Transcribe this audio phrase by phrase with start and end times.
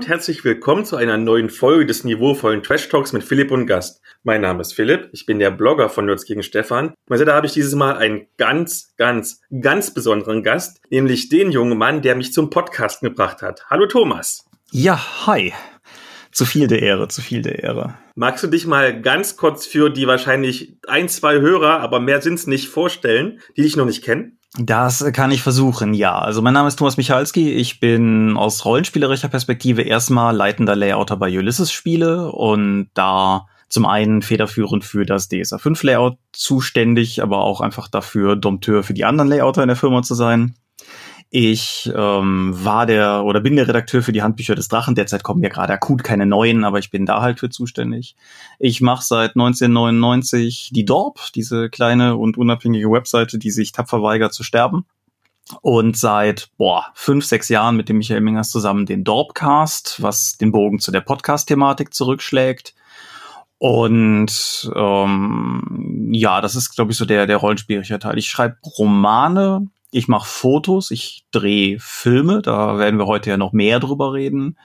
[0.00, 4.00] Und herzlich willkommen zu einer neuen Folge des niveauvollen Trash Talks mit Philipp und Gast.
[4.22, 6.94] Mein Name ist Philipp, ich bin der Blogger von Nerds gegen Stefan.
[7.06, 11.76] Und da habe ich dieses Mal einen ganz, ganz, ganz besonderen Gast, nämlich den jungen
[11.76, 13.66] Mann, der mich zum Podcast gebracht hat.
[13.68, 14.46] Hallo Thomas.
[14.70, 15.52] Ja, hi.
[16.32, 17.98] Zu viel der Ehre, zu viel der Ehre.
[18.14, 22.46] Magst du dich mal ganz kurz für die wahrscheinlich ein, zwei Hörer, aber mehr sind's
[22.46, 24.38] nicht vorstellen, die dich noch nicht kennen?
[24.58, 26.18] Das kann ich versuchen, ja.
[26.18, 27.52] Also mein Name ist Thomas Michalski.
[27.52, 34.22] Ich bin aus rollenspielerischer Perspektive erstmal leitender Layouter bei Ulysses Spiele und da zum einen
[34.22, 39.28] federführend für das DSA 5 Layout zuständig, aber auch einfach dafür Dompteur für die anderen
[39.28, 40.56] Layouter in der Firma zu sein.
[41.32, 44.96] Ich ähm, war der oder bin der Redakteur für die Handbücher des Drachen.
[44.96, 48.16] Derzeit kommen ja gerade akut keine neuen, aber ich bin da halt für zuständig.
[48.58, 54.34] Ich mache seit 1999 die Dorp, diese kleine und unabhängige Webseite, die sich tapfer weigert
[54.34, 54.86] zu sterben.
[55.62, 60.50] Und seit boah, fünf, sechs Jahren mit dem Michael Mingers zusammen den Dorpcast, was den
[60.50, 62.74] Bogen zu der Podcast-Thematik zurückschlägt.
[63.58, 68.18] Und ähm, ja, das ist, glaube ich, so der, der rollenspielerische Teil.
[68.18, 73.52] Ich schreibe Romane, ich mache Fotos, ich drehe Filme, da werden wir heute ja noch
[73.52, 74.56] mehr drüber reden.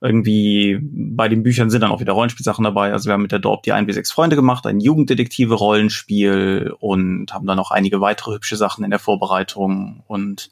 [0.00, 2.92] Irgendwie bei den Büchern sind dann auch wieder Rollenspielsachen dabei.
[2.92, 7.32] Also wir haben mit der Dorp die 1 bis 6 Freunde gemacht, ein Jugenddetektive-Rollenspiel und
[7.32, 10.50] haben dann noch einige weitere hübsche Sachen in der Vorbereitung und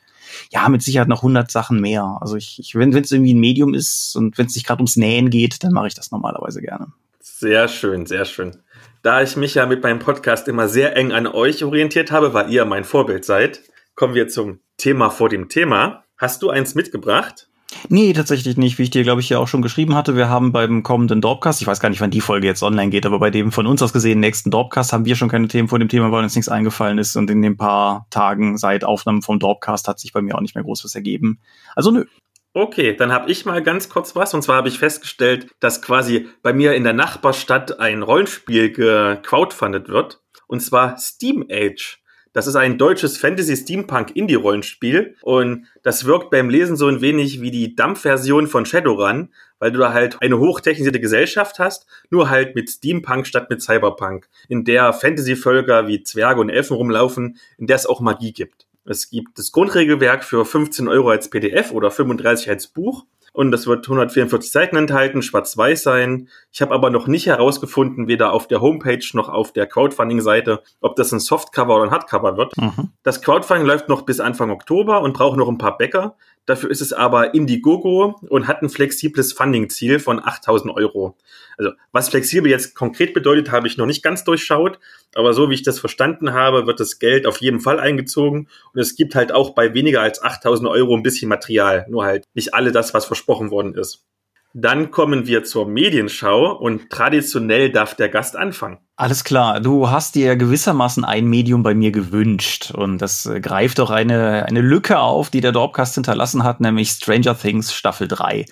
[0.53, 2.19] ja, mit Sicherheit noch 100 Sachen mehr.
[2.20, 4.97] Also ich, ich wenn es irgendwie ein Medium ist und wenn es nicht gerade ums
[4.97, 6.92] Nähen geht, dann mache ich das normalerweise gerne.
[7.19, 8.58] Sehr schön, sehr schön.
[9.03, 12.50] Da ich mich ja mit meinem Podcast immer sehr eng an euch orientiert habe, weil
[12.53, 13.62] ihr mein Vorbild seid,
[14.01, 16.05] kommen wir zum Thema vor dem Thema.
[16.17, 17.51] Hast du eins mitgebracht?
[17.91, 20.17] Nee, tatsächlich nicht, wie ich dir, glaube ich, ja auch schon geschrieben hatte.
[20.17, 23.05] Wir haben beim kommenden Dorpcast, ich weiß gar nicht, wann die Folge jetzt online geht,
[23.05, 25.78] aber bei dem von uns aus gesehen nächsten Dorpcast haben wir schon keine Themen vor
[25.78, 27.15] dem Thema, weil uns nichts eingefallen ist.
[27.15, 30.55] Und in den paar Tagen seit Aufnahmen vom Dorpcast hat sich bei mir auch nicht
[30.55, 31.38] mehr groß was ergeben.
[31.77, 32.06] Also nö.
[32.55, 34.32] Okay, dann habe ich mal ganz kurz was.
[34.32, 39.88] Und zwar habe ich festgestellt, dass quasi bei mir in der Nachbarstadt ein Rollenspiel gecrowdfundet
[39.88, 40.22] wird.
[40.47, 42.00] Und zwar Steam Age.
[42.33, 47.75] Das ist ein deutsches Fantasy-Steampunk-Indie-Rollenspiel und das wirkt beim Lesen so ein wenig wie die
[47.75, 53.27] Dampf-Version von Shadowrun, weil du da halt eine hochtechnisierte Gesellschaft hast, nur halt mit Steampunk
[53.27, 58.01] statt mit Cyberpunk, in der Fantasy-Völker wie Zwerge und Elfen rumlaufen, in der es auch
[58.01, 58.69] Magie gibt.
[58.85, 63.67] Es gibt das Grundregelwerk für 15 Euro als PDF oder 35 als Buch und das
[63.67, 66.29] wird 144 Seiten enthalten, schwarz-weiß sein.
[66.53, 70.97] Ich habe aber noch nicht herausgefunden, weder auf der Homepage noch auf der Crowdfunding-Seite, ob
[70.97, 72.57] das ein Softcover oder ein Hardcover wird.
[72.57, 72.91] Mhm.
[73.03, 76.17] Das Crowdfunding läuft noch bis Anfang Oktober und braucht noch ein paar Bäcker.
[76.50, 81.16] Dafür ist es aber Indiegogo und hat ein flexibles Funding-Ziel von 8000 Euro.
[81.56, 84.81] Also was flexibel jetzt konkret bedeutet, habe ich noch nicht ganz durchschaut,
[85.15, 88.81] aber so wie ich das verstanden habe, wird das Geld auf jeden Fall eingezogen und
[88.81, 92.53] es gibt halt auch bei weniger als 8000 Euro ein bisschen Material, nur halt nicht
[92.53, 94.05] alle das, was versprochen worden ist.
[94.53, 98.78] Dann kommen wir zur Medienschau und traditionell darf der Gast anfangen.
[98.97, 103.78] Alles klar, du hast dir gewissermaßen ein Medium bei mir gewünscht und das äh, greift
[103.78, 108.44] doch eine, eine Lücke auf, die der Dorpcast hinterlassen hat, nämlich Stranger Things Staffel 3.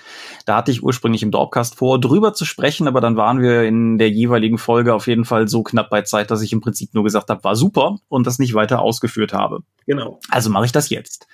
[0.46, 3.98] Da hatte ich ursprünglich im Dorpcast vor, drüber zu sprechen, aber dann waren wir in
[3.98, 7.04] der jeweiligen Folge auf jeden Fall so knapp bei Zeit, dass ich im Prinzip nur
[7.04, 9.64] gesagt habe, war super und das nicht weiter ausgeführt habe.
[9.86, 10.20] Genau.
[10.30, 11.26] Also mache ich das jetzt.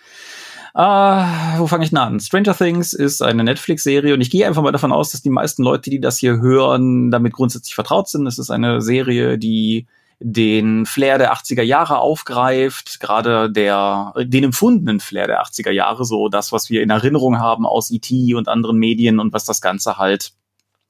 [0.77, 2.19] Ah, wo fange ich denn an?
[2.19, 5.63] Stranger Things ist eine Netflix-Serie und ich gehe einfach mal davon aus, dass die meisten
[5.63, 8.27] Leute, die das hier hören, damit grundsätzlich vertraut sind.
[8.27, 9.87] Es ist eine Serie, die
[10.19, 16.29] den Flair der 80er Jahre aufgreift, gerade der, den empfundenen Flair der 80er Jahre, so
[16.29, 18.35] das, was wir in Erinnerung haben aus E.T.
[18.35, 20.33] und anderen Medien und was das Ganze halt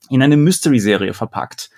[0.08, 1.68] in eine Mystery-Serie verpackt.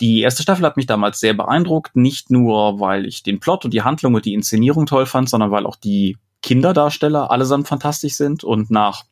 [0.00, 3.74] Die erste Staffel hat mich damals sehr beeindruckt, nicht nur, weil ich den Plot und
[3.74, 8.44] die Handlung und die Inszenierung toll fand, sondern weil auch die Kinderdarsteller allesamt fantastisch sind
[8.44, 9.04] und nach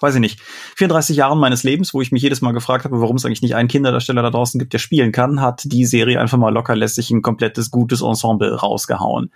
[0.00, 0.40] weiß ich nicht,
[0.76, 3.54] 34 Jahren meines Lebens, wo ich mich jedes Mal gefragt habe, warum es eigentlich nicht
[3.54, 7.10] einen Kinderdarsteller da draußen gibt, der spielen kann, hat die Serie einfach mal locker lässig
[7.10, 9.32] ein komplettes gutes Ensemble rausgehauen.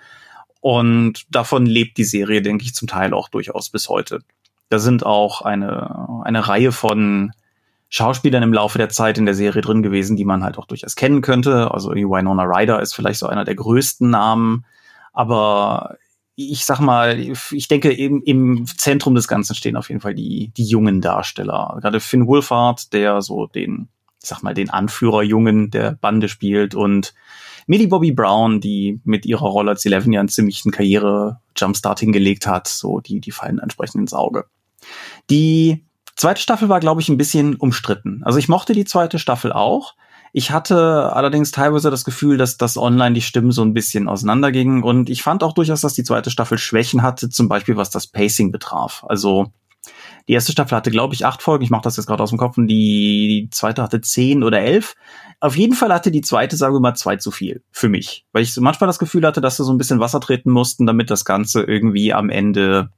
[0.60, 4.20] Und davon lebt die Serie, denke ich, zum Teil auch durchaus bis heute.
[4.68, 7.32] Da sind auch eine, eine Reihe von
[7.88, 10.94] Schauspielern im Laufe der Zeit in der Serie drin gewesen, die man halt auch durchaus
[10.94, 11.72] kennen könnte.
[11.72, 14.66] Also Winona Ryder ist vielleicht so einer der größten Namen.
[15.14, 15.96] Aber
[16.40, 20.52] ich sag mal, ich denke, eben im Zentrum des Ganzen stehen auf jeden Fall die,
[20.56, 21.76] die jungen Darsteller.
[21.80, 23.88] Gerade Finn Wolfhard, der so den,
[24.22, 27.12] ich sag mal, den Anführerjungen der Bande spielt und
[27.66, 32.68] Millie Bobby Brown, die mit ihrer Rolle als Eleven ja einen ziemlichen Karriere-Jumpstart hingelegt hat,
[32.68, 34.44] so die, die fallen entsprechend ins Auge.
[35.30, 35.84] Die
[36.14, 38.22] zweite Staffel war, glaube ich, ein bisschen umstritten.
[38.22, 39.96] Also ich mochte die zweite Staffel auch.
[40.32, 44.82] Ich hatte allerdings teilweise das Gefühl, dass das online die Stimmen so ein bisschen auseinandergingen
[44.82, 48.06] und ich fand auch durchaus, dass die zweite Staffel Schwächen hatte, zum Beispiel was das
[48.06, 49.04] Pacing betraf.
[49.08, 49.52] Also
[50.28, 51.64] Die erste Staffel hatte, glaube ich, acht Folgen.
[51.64, 52.58] Ich mache das jetzt gerade aus dem Kopf.
[52.58, 54.94] Und die, zweite hatte zehn oder elf.
[55.40, 58.26] Auf jeden Fall hatte die zweite, sagen wir mal, zwei zu viel für mich.
[58.32, 61.10] Weil ich manchmal das Gefühl hatte, dass sie so ein bisschen Wasser treten mussten, damit
[61.10, 62.90] das Ganze irgendwie am Ende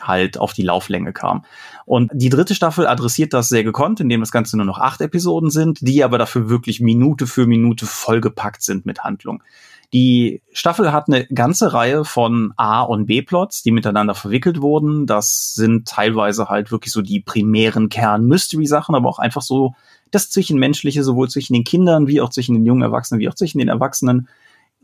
[0.00, 1.44] halt auf die Lauflänge kam.
[1.84, 5.50] Und die dritte Staffel adressiert das sehr gekonnt, indem das Ganze nur noch acht Episoden
[5.50, 9.42] sind, die aber dafür wirklich Minute für Minute vollgepackt sind mit Handlung.
[9.94, 15.06] Die Staffel hat eine ganze Reihe von A- und B-Plots, die miteinander verwickelt wurden.
[15.06, 19.74] Das sind teilweise halt wirklich so die primären Kern-Mystery-Sachen, aber auch einfach so
[20.10, 23.58] das Zwischenmenschliche, sowohl zwischen den Kindern wie auch zwischen den jungen Erwachsenen, wie auch zwischen
[23.58, 24.28] den Erwachsenen.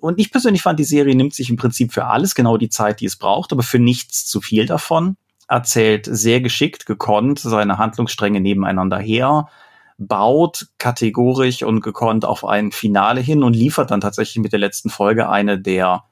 [0.05, 3.01] Und ich persönlich fand, die Serie nimmt sich im Prinzip für alles genau die Zeit,
[3.01, 5.17] die es braucht, aber für nichts zu viel davon.
[5.49, 9.49] Erzählt sehr geschickt, gekonnt seine Handlungsstränge nebeneinander her,
[9.97, 14.91] baut kategorisch und gekonnt auf ein Finale hin und liefert dann tatsächlich mit der letzten
[14.91, 16.05] Folge eine der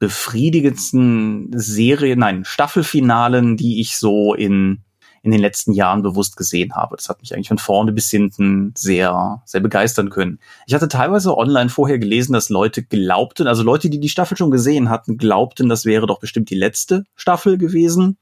[0.00, 4.82] befriedigendsten Serien, nein, Staffelfinalen, die ich so in
[5.22, 6.96] in den letzten Jahren bewusst gesehen habe.
[6.96, 10.38] Das hat mich eigentlich von vorne bis hinten sehr, sehr begeistern können.
[10.66, 14.50] Ich hatte teilweise online vorher gelesen, dass Leute glaubten, also Leute, die die Staffel schon
[14.50, 18.16] gesehen hatten, glaubten, das wäre doch bestimmt die letzte Staffel gewesen.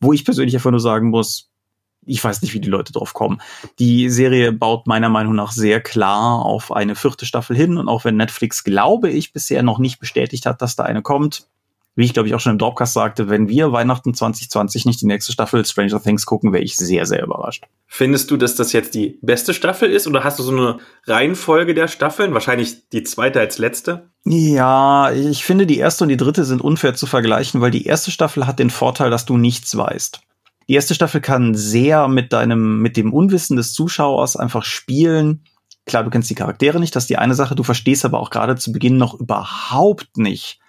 [0.00, 1.50] Wo ich persönlich einfach nur sagen muss,
[2.04, 3.40] ich weiß nicht, wie die Leute drauf kommen.
[3.78, 8.04] Die Serie baut meiner Meinung nach sehr klar auf eine vierte Staffel hin und auch
[8.04, 11.46] wenn Netflix, glaube ich, bisher noch nicht bestätigt hat, dass da eine kommt,
[12.00, 15.06] wie ich glaube ich auch schon im Dropcast sagte, wenn wir Weihnachten 2020 nicht die
[15.06, 17.64] nächste Staffel Stranger Things gucken, wäre ich sehr, sehr überrascht.
[17.86, 21.74] Findest du, dass das jetzt die beste Staffel ist oder hast du so eine Reihenfolge
[21.74, 22.34] der Staffeln?
[22.34, 24.10] Wahrscheinlich die zweite als letzte?
[24.24, 28.10] Ja, ich finde, die erste und die dritte sind unfair zu vergleichen, weil die erste
[28.10, 30.20] Staffel hat den Vorteil, dass du nichts weißt.
[30.68, 35.44] Die erste Staffel kann sehr mit deinem, mit dem Unwissen des Zuschauers einfach spielen.
[35.84, 37.56] Klar, du kennst die Charaktere nicht, das ist die eine Sache.
[37.56, 40.60] Du verstehst aber auch gerade zu Beginn noch überhaupt nicht,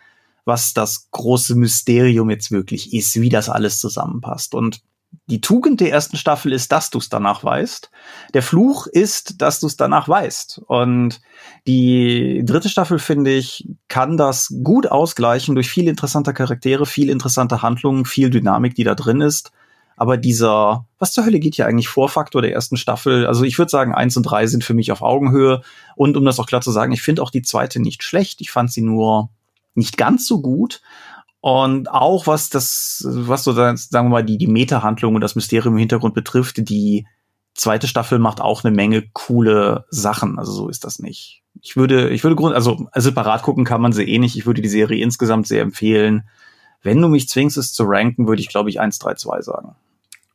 [0.45, 4.55] was das große Mysterium jetzt wirklich ist, wie das alles zusammenpasst.
[4.55, 4.81] Und
[5.27, 7.91] die Tugend der ersten Staffel ist, dass du es danach weißt.
[8.33, 10.61] Der Fluch ist, dass du es danach weißt.
[10.67, 11.21] Und
[11.67, 17.61] die dritte Staffel, finde ich, kann das gut ausgleichen durch viel interessanter Charaktere, viel interessante
[17.61, 19.51] Handlungen, viel Dynamik, die da drin ist.
[19.97, 23.27] Aber dieser, was zur Hölle geht hier eigentlich vor Faktor der ersten Staffel?
[23.27, 25.61] Also ich würde sagen, eins und drei sind für mich auf Augenhöhe.
[25.95, 28.41] Und um das auch klar zu sagen, ich finde auch die zweite nicht schlecht.
[28.41, 29.29] Ich fand sie nur
[29.75, 30.81] nicht ganz so gut.
[31.39, 35.73] Und auch was das, was so sagen wir mal, die, die Meta-Handlung und das Mysterium
[35.73, 37.07] im Hintergrund betrifft, die
[37.55, 40.37] zweite Staffel macht auch eine Menge coole Sachen.
[40.37, 41.41] Also so ist das nicht.
[41.61, 44.37] Ich würde, ich würde grund, also separat gucken kann man sie eh nicht.
[44.37, 46.29] Ich würde die Serie insgesamt sehr empfehlen.
[46.83, 49.75] Wenn du mich zwingst, es zu ranken, würde ich, glaube ich, 1, 3, 2 sagen.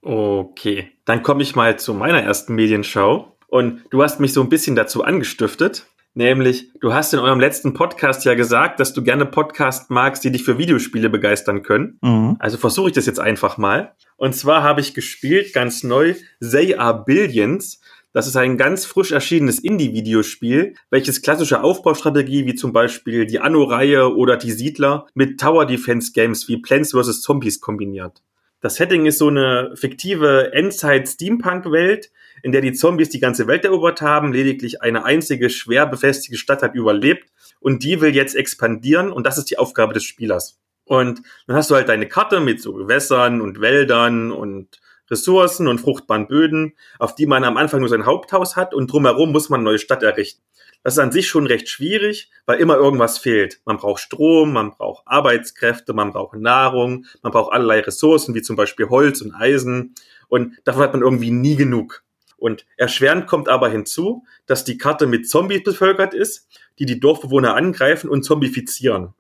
[0.03, 3.33] Okay, dann komme ich mal zu meiner ersten Medienschau.
[3.49, 5.87] Und du hast mich so ein bisschen dazu angestiftet.
[6.17, 10.33] Nämlich, du hast in eurem letzten Podcast ja gesagt, dass du gerne Podcasts magst, die
[10.33, 11.99] dich für Videospiele begeistern können.
[12.01, 12.37] Mhm.
[12.39, 13.95] Also versuche ich das jetzt einfach mal.
[14.17, 17.83] Und zwar habe ich gespielt, ganz neu, They Are Billions.
[18.15, 24.17] Das ist ein ganz frisch erschienenes Indie-Videospiel, welches klassische Aufbaustrategie wie zum Beispiel die Anno-Reihe
[24.17, 27.21] oder die Siedler mit Tower-Defense-Games wie Plants vs.
[27.21, 28.23] Zombies kombiniert.
[28.63, 32.11] Das Setting ist so eine fiktive Endzeit-Steampunk-Welt,
[32.43, 36.63] in der die Zombies die ganze Welt erobert haben, lediglich eine einzige schwer befestigte Stadt
[36.63, 40.59] hat überlebt und die will jetzt expandieren und das ist die Aufgabe des Spielers.
[40.85, 45.81] Und dann hast du halt deine Karte mit so Gewässern und Wäldern und Ressourcen und
[45.81, 49.61] fruchtbaren Böden, auf die man am Anfang nur sein Haupthaus hat und drumherum muss man
[49.61, 50.43] eine neue Stadt errichten.
[50.83, 53.61] Das ist an sich schon recht schwierig, weil immer irgendwas fehlt.
[53.65, 58.55] Man braucht Strom, man braucht Arbeitskräfte, man braucht Nahrung, man braucht allerlei Ressourcen, wie zum
[58.55, 59.97] Beispiel Holz und Eisen.
[60.29, 62.05] Und davon hat man irgendwie nie genug.
[62.37, 67.55] Und erschwerend kommt aber hinzu, dass die Karte mit Zombies bevölkert ist, die die Dorfbewohner
[67.55, 69.15] angreifen und zombifizieren.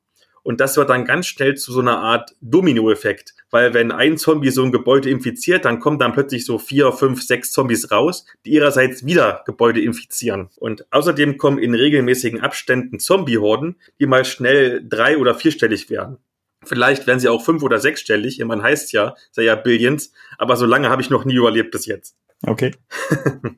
[0.46, 3.34] Und das wird dann ganz schnell zu so einer Art Domino-Effekt.
[3.50, 7.20] Weil wenn ein Zombie so ein Gebäude infiziert, dann kommen dann plötzlich so vier, fünf,
[7.22, 10.50] sechs Zombies raus, die ihrerseits wieder Gebäude infizieren.
[10.56, 16.18] Und außerdem kommen in regelmäßigen Abständen Zombie-Horden, die mal schnell drei- oder vierstellig werden.
[16.62, 18.38] Vielleicht werden sie auch fünf- oder sechsstellig.
[18.44, 21.86] Man heißt ja, sei ja Billions, aber so lange habe ich noch nie überlebt bis
[21.86, 22.16] jetzt.
[22.42, 22.74] Okay.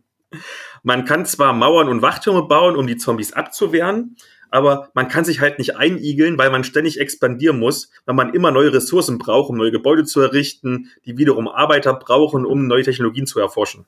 [0.83, 4.17] man kann zwar Mauern und Wachtürme bauen, um die Zombies abzuwehren,
[4.51, 8.51] aber man kann sich halt nicht einigeln, weil man ständig expandieren muss, weil man immer
[8.51, 13.27] neue Ressourcen braucht, um neue Gebäude zu errichten, die wiederum Arbeiter brauchen, um neue Technologien
[13.27, 13.87] zu erforschen.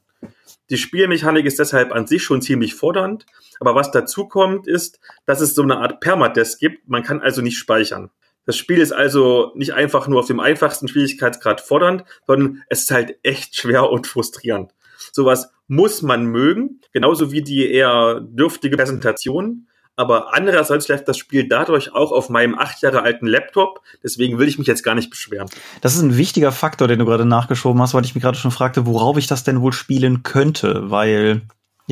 [0.69, 3.27] Die Spielmechanik ist deshalb an sich schon ziemlich fordernd,
[3.59, 6.89] aber was dazu kommt, ist, dass es so eine Art Permadesk gibt.
[6.89, 8.11] Man kann also nicht speichern.
[8.47, 12.91] Das Spiel ist also nicht einfach nur auf dem einfachsten Schwierigkeitsgrad fordernd, sondern es ist
[12.91, 14.73] halt echt schwer und frustrierend.
[15.13, 19.67] Sowas muss man mögen, genauso wie die eher dürftige Präsentation
[20.01, 23.83] aber andererseits läuft das Spiel dadurch auch auf meinem acht Jahre alten Laptop.
[24.03, 25.47] Deswegen will ich mich jetzt gar nicht beschweren.
[25.83, 28.51] Das ist ein wichtiger Faktor, den du gerade nachgeschoben hast, weil ich mich gerade schon
[28.51, 31.43] fragte, worauf ich das denn wohl spielen könnte, weil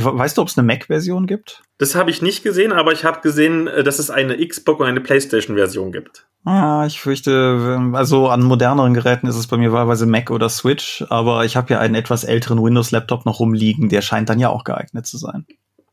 [0.04, 1.62] Weißt du, ob es eine Mac-Version gibt?
[1.78, 4.86] Das habe ich nicht gesehen, aber ich habe gesehen, äh, dass es eine Xbox und
[4.86, 6.26] eine PlayStation-Version gibt.
[6.44, 11.04] Ah, ich fürchte, also an moderneren Geräten ist es bei mir wahlweise Mac oder Switch,
[11.08, 14.64] aber ich habe ja einen etwas älteren Windows-Laptop noch rumliegen, der scheint dann ja auch
[14.64, 15.46] geeignet zu sein.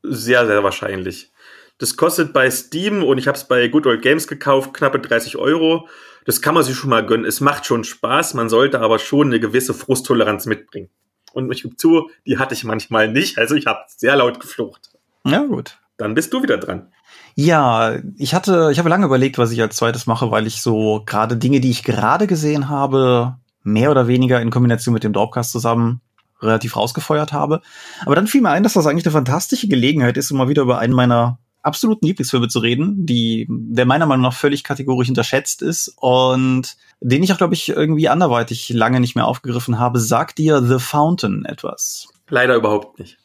[0.03, 1.31] Sehr, sehr wahrscheinlich.
[1.77, 5.35] Das kostet bei Steam und ich habe es bei Good Old Games gekauft, knappe 30
[5.35, 5.89] Euro.
[6.25, 7.25] Das kann man sich schon mal gönnen.
[7.25, 10.89] Es macht schon Spaß, man sollte aber schon eine gewisse Frusttoleranz mitbringen.
[11.35, 13.37] Und ich gebe zu, die hatte ich manchmal nicht.
[13.37, 14.91] Also ich habe sehr laut geflucht.
[15.25, 15.77] Ja, gut.
[15.97, 16.87] Dann bist du wieder dran.
[17.35, 21.03] Ja, ich hatte, ich habe lange überlegt, was ich als zweites mache, weil ich so
[21.05, 25.51] gerade Dinge, die ich gerade gesehen habe, mehr oder weniger in Kombination mit dem Dropcast
[25.51, 25.99] zusammen
[26.41, 27.61] relativ rausgefeuert habe.
[28.05, 30.61] Aber dann fiel mir ein, dass das eigentlich eine fantastische Gelegenheit ist, um mal wieder
[30.61, 35.61] über einen meiner absoluten Lieblingsfilme zu reden, die, der meiner Meinung nach völlig kategorisch unterschätzt
[35.61, 39.99] ist und den ich auch, glaube ich, irgendwie anderweitig lange nicht mehr aufgegriffen habe.
[39.99, 42.07] Sagt dir The Fountain etwas?
[42.29, 43.17] Leider überhaupt nicht.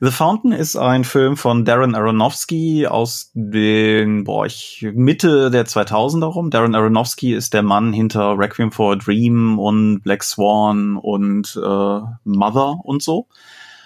[0.00, 6.26] The Fountain ist ein Film von Darren Aronofsky aus den, boah, ich, Mitte der 2000er
[6.26, 6.50] rum.
[6.50, 12.00] Darren Aronofsky ist der Mann hinter Requiem for a Dream und Black Swan und äh,
[12.24, 13.26] Mother und so.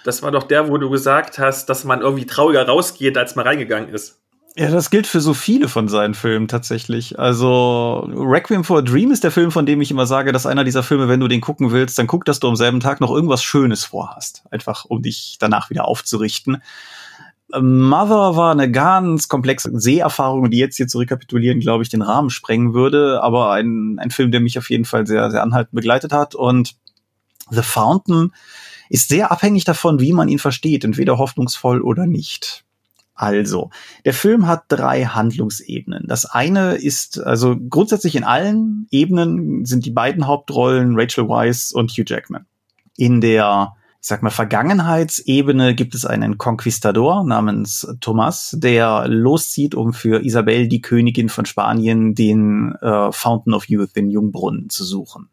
[0.03, 3.45] Das war doch der, wo du gesagt hast, dass man irgendwie trauriger rausgeht, als man
[3.45, 4.21] reingegangen ist.
[4.57, 7.17] Ja, das gilt für so viele von seinen Filmen tatsächlich.
[7.17, 10.65] Also Requiem for a Dream ist der Film, von dem ich immer sage, dass einer
[10.65, 13.11] dieser Filme, wenn du den gucken willst, dann guck, dass du am selben Tag noch
[13.11, 14.43] irgendwas Schönes vorhast.
[14.51, 16.61] Einfach, um dich danach wieder aufzurichten.
[17.53, 22.29] Mother war eine ganz komplexe Seherfahrung, die jetzt hier zu rekapitulieren, glaube ich, den Rahmen
[22.29, 23.21] sprengen würde.
[23.23, 26.35] Aber ein, ein Film, der mich auf jeden Fall sehr, sehr anhaltend begleitet hat.
[26.35, 26.75] Und
[27.49, 28.31] The Fountain
[28.91, 32.65] ist sehr abhängig davon, wie man ihn versteht, entweder hoffnungsvoll oder nicht.
[33.15, 33.69] Also,
[34.03, 36.05] der Film hat drei Handlungsebenen.
[36.07, 41.91] Das eine ist, also grundsätzlich in allen Ebenen sind die beiden Hauptrollen Rachel Weisz und
[41.91, 42.45] Hugh Jackman.
[42.97, 49.93] In der, ich sag mal, Vergangenheitsebene gibt es einen Conquistador namens Thomas, der loszieht, um
[49.93, 55.29] für Isabel, die Königin von Spanien, den äh, Fountain of Youth, den Jungbrunnen, zu suchen.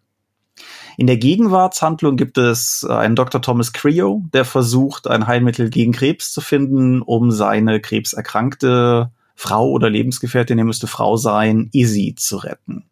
[0.99, 3.41] In der Gegenwartshandlung gibt es äh, einen Dr.
[3.41, 9.89] Thomas Creo, der versucht, ein Heilmittel gegen Krebs zu finden, um seine krebserkrankte Frau oder
[9.89, 12.91] Lebensgefährtin, er müsste Frau sein, Izzy zu retten.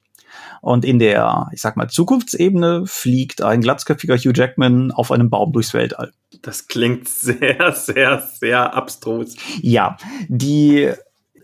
[0.61, 5.53] Und in der, ich sag mal, Zukunftsebene fliegt ein glatzköpfiger Hugh Jackman auf einem Baum
[5.53, 6.13] durchs Weltall.
[6.43, 9.35] Das klingt sehr, sehr, sehr abstrus.
[9.61, 9.97] Ja,
[10.29, 10.93] die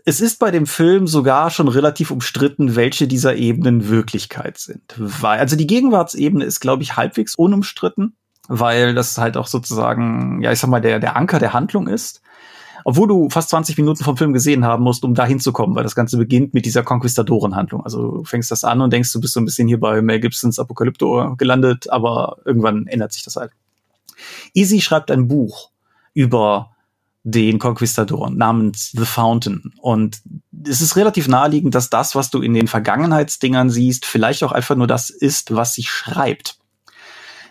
[0.05, 4.93] es ist bei dem Film sogar schon relativ umstritten, welche dieser Ebenen Wirklichkeit sind.
[4.97, 8.15] Weil, also die Gegenwartsebene ist, glaube ich, halbwegs unumstritten,
[8.49, 12.21] weil das halt auch sozusagen, ja, ich sag mal, der, der Anker der Handlung ist.
[12.85, 15.95] Obwohl du fast 20 Minuten vom Film gesehen haben musst, um da hinzukommen, weil das
[15.95, 17.85] Ganze beginnt mit dieser Konquistadorenhandlung.
[17.85, 20.19] Also du fängst das an und denkst, du bist so ein bisschen hier bei Mel
[20.19, 23.51] Gibsons Apokalypto gelandet, aber irgendwann ändert sich das halt.
[24.53, 25.69] Easy schreibt ein Buch
[26.13, 26.72] über
[27.23, 29.73] den Conquistador namens The Fountain.
[29.81, 30.21] Und
[30.67, 34.75] es ist relativ naheliegend, dass das, was du in den Vergangenheitsdingern siehst, vielleicht auch einfach
[34.75, 36.57] nur das ist, was sich schreibt.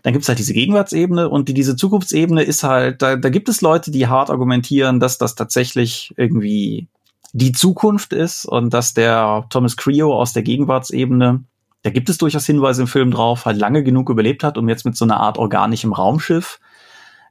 [0.02, 3.49] Dann gibt es halt diese Gegenwartsebene und die, diese Zukunftsebene ist halt, da, da gibt
[3.49, 6.88] es Leute, die hart argumentieren, dass das tatsächlich irgendwie
[7.33, 11.45] die Zukunft ist und dass der Thomas Creo aus der Gegenwartsebene,
[11.83, 14.85] da gibt es durchaus Hinweise im Film drauf, halt lange genug überlebt hat, um jetzt
[14.85, 16.61] mit so einer Art organischem Raumschiff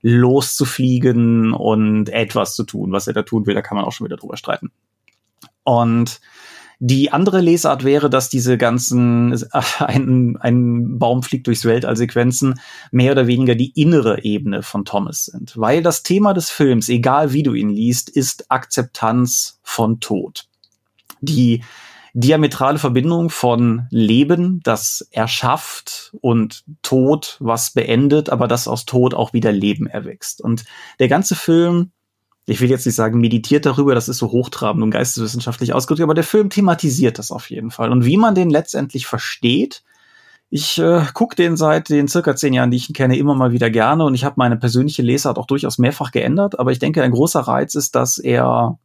[0.01, 2.91] loszufliegen und etwas zu tun.
[2.91, 4.71] Was er da tun will, da kann man auch schon wieder drüber streiten.
[5.63, 6.21] Und
[6.83, 9.39] die andere Lesart wäre, dass diese ganzen
[9.79, 12.59] ein, ein Baum fliegt durchs Weltall Sequenzen
[12.91, 17.33] mehr oder weniger die innere Ebene von Thomas sind, weil das Thema des Films, egal
[17.33, 20.47] wie du ihn liest, ist Akzeptanz von Tod.
[21.21, 21.63] Die
[22.13, 29.33] diametrale Verbindung von Leben, das erschafft und Tod, was beendet, aber das aus Tod auch
[29.33, 30.41] wieder Leben erwächst.
[30.41, 30.65] Und
[30.99, 31.91] der ganze Film,
[32.45, 36.13] ich will jetzt nicht sagen, meditiert darüber, das ist so hochtrabend und geisteswissenschaftlich ausgedrückt, aber
[36.13, 37.91] der Film thematisiert das auf jeden Fall.
[37.91, 39.83] Und wie man den letztendlich versteht,
[40.53, 43.53] ich äh, gucke den seit den circa zehn Jahren, die ich ihn kenne, immer mal
[43.53, 46.59] wieder gerne und ich habe meine persönliche Lesart auch durchaus mehrfach geändert.
[46.59, 48.77] Aber ich denke, ein großer Reiz ist, dass er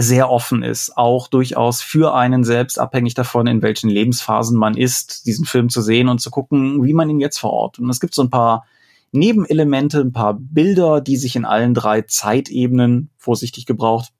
[0.00, 5.26] sehr offen ist, auch durchaus für einen selbst, abhängig davon, in welchen Lebensphasen man ist,
[5.26, 7.82] diesen Film zu sehen und zu gucken, wie man ihn jetzt verortet.
[7.82, 8.64] Und es gibt so ein paar
[9.10, 14.12] Nebenelemente, ein paar Bilder, die sich in allen drei Zeitebenen, vorsichtig gebraucht,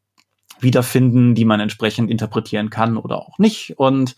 [0.60, 3.74] wiederfinden, die man entsprechend interpretieren kann oder auch nicht.
[3.76, 4.16] Und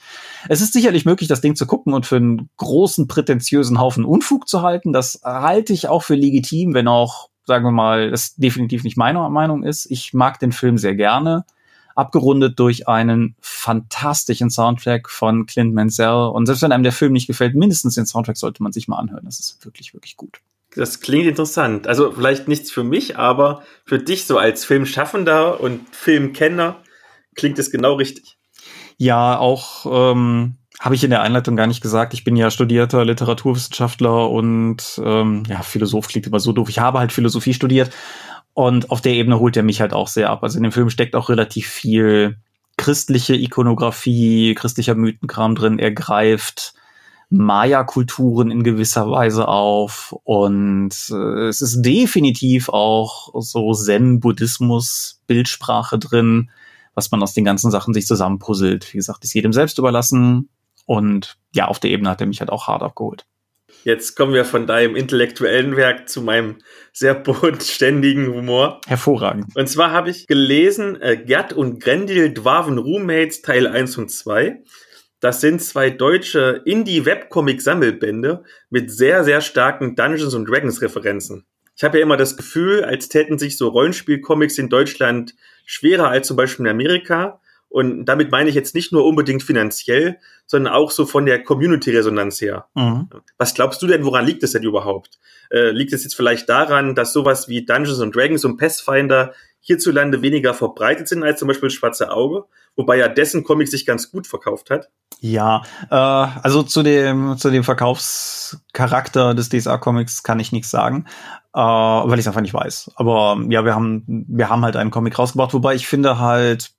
[0.48, 4.48] es ist sicherlich möglich, das Ding zu gucken und für einen großen, prätentiösen Haufen Unfug
[4.48, 4.92] zu halten.
[4.92, 9.28] Das halte ich auch für legitim, wenn auch sagen wir mal, das definitiv nicht meine
[9.30, 9.90] Meinung ist.
[9.90, 11.44] Ich mag den Film sehr gerne,
[11.94, 16.30] abgerundet durch einen fantastischen Soundtrack von Clint Mansell.
[16.32, 18.98] Und selbst wenn einem der Film nicht gefällt, mindestens den Soundtrack sollte man sich mal
[18.98, 19.24] anhören.
[19.24, 20.40] Das ist wirklich, wirklich gut.
[20.76, 21.88] Das klingt interessant.
[21.88, 26.76] Also vielleicht nichts für mich, aber für dich so als Filmschaffender und Filmkenner
[27.34, 28.38] klingt es genau richtig.
[28.96, 32.14] Ja, auch ähm, habe ich in der Einleitung gar nicht gesagt.
[32.14, 36.70] Ich bin ja studierter Literaturwissenschaftler und ähm, ja, Philosoph klingt immer so doof.
[36.70, 37.90] Ich habe halt Philosophie studiert
[38.54, 40.42] und auf der Ebene holt er mich halt auch sehr ab.
[40.42, 42.38] Also in dem Film steckt auch relativ viel
[42.78, 45.78] christliche Ikonografie, christlicher Mythenkram drin.
[45.78, 46.72] Er greift
[47.28, 56.50] Maya-Kulturen in gewisser Weise auf und äh, es ist definitiv auch so Zen-Buddhismus-Bildsprache drin,
[56.94, 58.94] was man aus den ganzen Sachen sich zusammenpuzzelt.
[58.94, 60.48] Wie gesagt, ist jedem selbst überlassen
[60.86, 63.26] und ja, auf der Ebene hat er mich halt auch hart abgeholt.
[63.84, 66.58] Jetzt kommen wir von deinem intellektuellen Werk zu meinem
[66.92, 68.80] sehr bodenständigen Humor.
[68.86, 69.56] Hervorragend.
[69.56, 74.62] Und zwar habe ich gelesen äh, Gerd und Grendel Dwarven Roommates Teil 1 und 2.
[75.20, 81.44] Das sind zwei deutsche Indie-Webcomic-Sammelbände mit sehr, sehr starken Dungeons und Dragons-Referenzen.
[81.76, 85.34] Ich habe ja immer das Gefühl, als täten sich so Rollenspiel-Comics in Deutschland
[85.66, 87.39] schwerer als zum Beispiel in Amerika.
[87.70, 92.40] Und damit meine ich jetzt nicht nur unbedingt finanziell, sondern auch so von der Community-Resonanz
[92.40, 92.66] her.
[92.74, 93.08] Mhm.
[93.38, 95.20] Was glaubst du denn, woran liegt es denn überhaupt?
[95.50, 100.20] Äh, liegt es jetzt vielleicht daran, dass sowas wie Dungeons and Dragons und Pathfinder hierzulande
[100.20, 102.44] weniger verbreitet sind als zum Beispiel Schwarze Auge?
[102.74, 104.90] Wobei ja dessen Comic sich ganz gut verkauft hat.
[105.20, 111.06] Ja, äh, also zu dem, zu dem Verkaufscharakter des DSA-Comics kann ich nichts sagen,
[111.54, 112.92] äh, weil ich es einfach nicht weiß.
[112.96, 116.72] Aber ja, wir haben, wir haben halt einen Comic rausgebracht, wobei ich finde halt,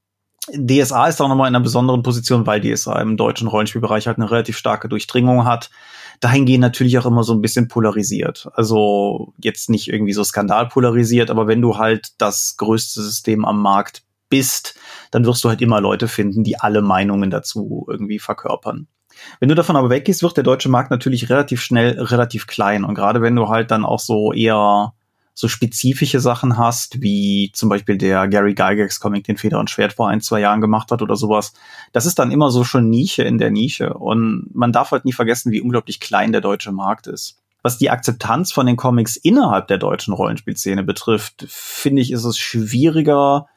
[0.50, 4.32] DSA ist auch nochmal in einer besonderen Position, weil DSA im deutschen Rollenspielbereich halt eine
[4.32, 5.70] relativ starke Durchdringung hat.
[6.20, 8.50] Dahingehend natürlich auch immer so ein bisschen polarisiert.
[8.54, 14.04] Also jetzt nicht irgendwie so skandalpolarisiert, aber wenn du halt das größte System am Markt
[14.30, 14.76] bist,
[15.12, 18.88] dann wirst du halt immer Leute finden, die alle Meinungen dazu irgendwie verkörpern.
[19.40, 22.84] Wenn du davon aber weggehst, wird der deutsche Markt natürlich relativ schnell relativ klein.
[22.84, 24.94] Und gerade wenn du halt dann auch so eher
[25.34, 29.94] so spezifische Sachen hast, wie zum Beispiel der Gary Gygax Comic, den Feder und Schwert
[29.94, 31.54] vor ein, zwei Jahren gemacht hat oder sowas.
[31.94, 33.94] Das ist dann immer so schon Nische in der Nische.
[33.94, 37.38] Und man darf halt nie vergessen, wie unglaublich klein der deutsche Markt ist.
[37.64, 42.38] Was die Akzeptanz von den Comics innerhalb der deutschen Rollenspielszene betrifft, finde ich, ist es
[42.38, 43.48] schwieriger.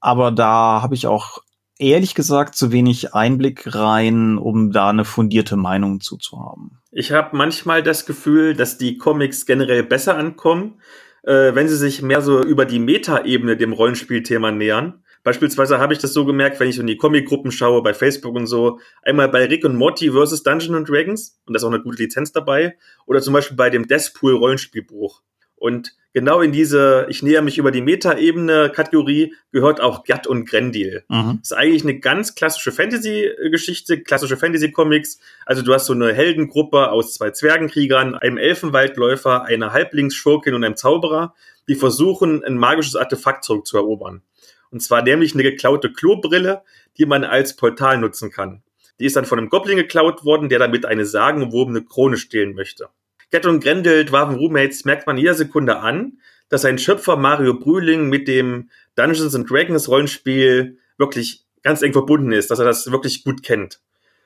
[0.00, 1.38] Aber da habe ich auch
[1.78, 6.78] ehrlich gesagt zu wenig Einblick rein, um da eine fundierte Meinung zuzuhaben.
[6.90, 10.80] Ich habe manchmal das Gefühl, dass die Comics generell besser ankommen,
[11.22, 15.02] äh, wenn sie sich mehr so über die Metaebene dem Rollenspielthema nähern.
[15.24, 18.46] Beispielsweise habe ich das so gemerkt, wenn ich in die Comicgruppen schaue, bei Facebook und
[18.46, 20.42] so, einmal bei Rick und Morty vs.
[20.42, 23.68] Dungeons and Dragons, und da ist auch eine gute Lizenz dabei, oder zum Beispiel bei
[23.68, 25.22] dem Deathpool Rollenspielbruch.
[25.58, 31.04] Und genau in diese, ich näher mich über die Meta-Ebene-Kategorie, gehört auch Gatt und Grendil.
[31.08, 31.38] Mhm.
[31.40, 35.20] Das ist eigentlich eine ganz klassische Fantasy-Geschichte, klassische Fantasy-Comics.
[35.46, 40.76] Also du hast so eine Heldengruppe aus zwei Zwergenkriegern, einem Elfenwaldläufer, einer Halblingsschurkin und einem
[40.76, 41.34] Zauberer,
[41.68, 44.22] die versuchen, ein magisches Artefakt zurückzuerobern.
[44.70, 46.62] Und zwar nämlich eine geklaute Klobrille,
[46.98, 48.62] die man als Portal nutzen kann.
[49.00, 52.88] Die ist dann von einem Goblin geklaut worden, der damit eine sagenumwobene Krone stehlen möchte.
[53.30, 58.08] Gett und Grendel, Dwarven Roommates merkt man jeder Sekunde an, dass ein Schöpfer Mario Brühling
[58.08, 63.24] mit dem Dungeons and Dragons Rollenspiel wirklich ganz eng verbunden ist, dass er das wirklich
[63.24, 63.80] gut kennt.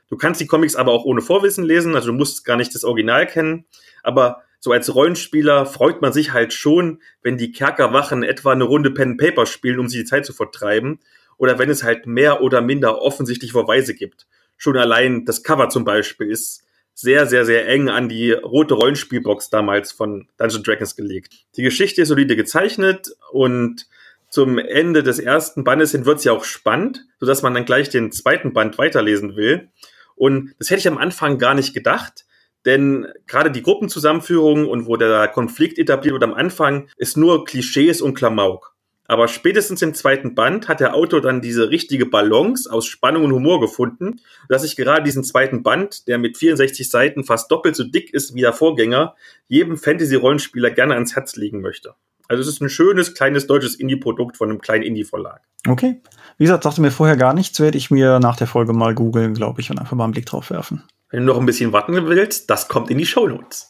[0.08, 2.84] Du kannst die Comics aber auch ohne Vorwissen lesen, also du musst gar nicht das
[2.84, 3.64] Original kennen,
[4.02, 8.92] aber so als Rollenspieler freut man sich halt schon, wenn die Kerkerwachen etwa eine Runde
[8.92, 11.00] Pen and Paper spielen, um sich die Zeit zu vertreiben,
[11.38, 14.26] oder wenn es halt mehr oder minder offensichtlich Verweise gibt.
[14.56, 16.62] Schon allein das Cover zum Beispiel ist
[16.94, 21.34] sehr, sehr, sehr eng an die rote Rollenspielbox damals von Dungeons Dragons gelegt.
[21.56, 23.86] Die Geschichte ist solide gezeichnet und
[24.28, 28.12] zum Ende des ersten Bandes hin wird sie auch spannend, sodass man dann gleich den
[28.12, 29.68] zweiten Band weiterlesen will.
[30.16, 32.24] Und das hätte ich am Anfang gar nicht gedacht,
[32.64, 38.00] denn gerade die Gruppenzusammenführung und wo der Konflikt etabliert wird am Anfang, ist nur Klischees
[38.00, 38.71] und Klamauk.
[39.12, 43.32] Aber spätestens im zweiten Band hat der Autor dann diese richtige Balance aus Spannung und
[43.32, 47.84] Humor gefunden, dass ich gerade diesen zweiten Band, der mit 64 Seiten fast doppelt so
[47.84, 49.14] dick ist wie der Vorgänger,
[49.48, 51.94] jedem Fantasy-Rollenspieler gerne ans Herz legen möchte.
[52.26, 55.42] Also es ist ein schönes, kleines deutsches Indie-Produkt von einem kleinen Indie-Verlag.
[55.68, 56.00] Okay.
[56.38, 59.34] Wie gesagt, sagte mir vorher gar nichts, werde ich mir nach der Folge mal googeln,
[59.34, 60.84] glaube ich, und einfach mal einen Blick drauf werfen.
[61.10, 63.68] Wenn du noch ein bisschen warten willst, das kommt in die Show Notes.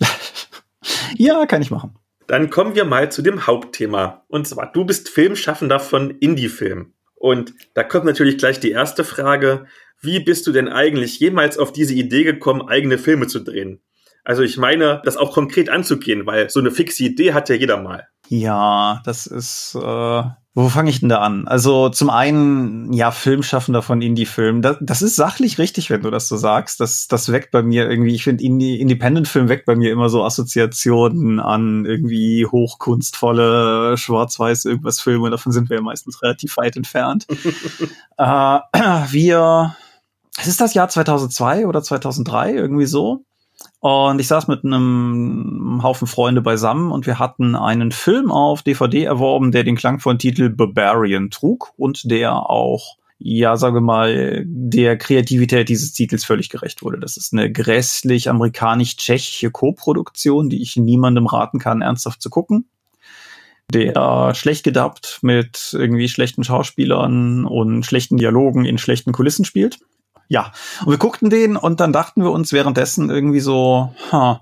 [1.16, 1.96] ja, kann ich machen.
[2.32, 4.24] Dann kommen wir mal zu dem Hauptthema.
[4.28, 6.94] Und zwar, du bist Filmschaffender von Indie-Film.
[7.14, 9.66] Und da kommt natürlich gleich die erste Frage.
[10.00, 13.82] Wie bist du denn eigentlich jemals auf diese Idee gekommen, eigene Filme zu drehen?
[14.24, 17.76] Also ich meine, das auch konkret anzugehen, weil so eine fixe Idee hat ja jeder
[17.76, 18.08] mal.
[18.28, 20.22] Ja, das ist, äh,
[20.54, 21.48] Wo fange ich denn da an?
[21.48, 24.60] Also zum einen, ja, Filmschaffender von Indie-Filmen.
[24.60, 26.78] Das, das, ist sachlich richtig, wenn du das so sagst.
[26.78, 30.22] Das, das weckt bei mir irgendwie, ich finde, Indie, Independent-Film weckt bei mir immer so
[30.22, 35.30] Assoziationen an irgendwie hochkunstvolle, schwarz-weiß irgendwas Filme.
[35.30, 37.26] Davon sind wir ja meistens relativ weit entfernt.
[38.18, 38.24] äh,
[39.10, 39.74] wir,
[40.36, 43.24] es ist das Jahr 2002 oder 2003, irgendwie so.
[43.82, 49.02] Und ich saß mit einem Haufen Freunde beisammen und wir hatten einen Film auf DVD
[49.02, 54.96] erworben, der den Klang von Titel Barbarian trug und der auch ja, sage mal, der
[54.98, 57.00] Kreativität dieses Titels völlig gerecht wurde.
[57.00, 62.68] Das ist eine grässlich amerikanisch-tschechische Co-Produktion, die ich niemandem raten kann, ernsthaft zu gucken.
[63.72, 69.80] Der schlecht gedubbt mit irgendwie schlechten Schauspielern und schlechten Dialogen in schlechten Kulissen spielt
[70.32, 74.40] ja, und wir guckten den und dann dachten wir uns währenddessen irgendwie so, ha,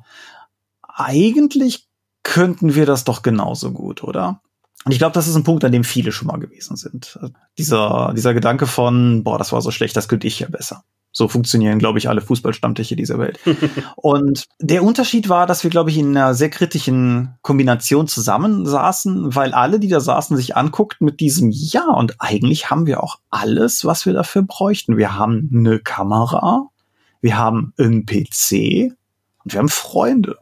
[0.87, 1.89] eigentlich
[2.23, 4.41] könnten wir das doch genauso gut, oder?
[4.85, 7.19] Und ich glaube, das ist ein Punkt, an dem viele schon mal gewesen sind.
[7.59, 10.85] Dieser, dieser Gedanke von, boah, das war so schlecht, das könnte ich ja besser.
[11.13, 13.41] So funktionieren, glaube ich, alle Fußballstammtische dieser Welt.
[13.97, 19.53] und der Unterschied war, dass wir, glaube ich, in einer sehr kritischen Kombination zusammensaßen, weil
[19.53, 23.85] alle, die da saßen, sich anguckten mit diesem Ja, und eigentlich haben wir auch alles,
[23.85, 24.97] was wir dafür bräuchten.
[24.97, 26.69] Wir haben eine Kamera,
[27.21, 28.95] wir haben einen PC
[29.45, 30.39] und wir haben Freunde.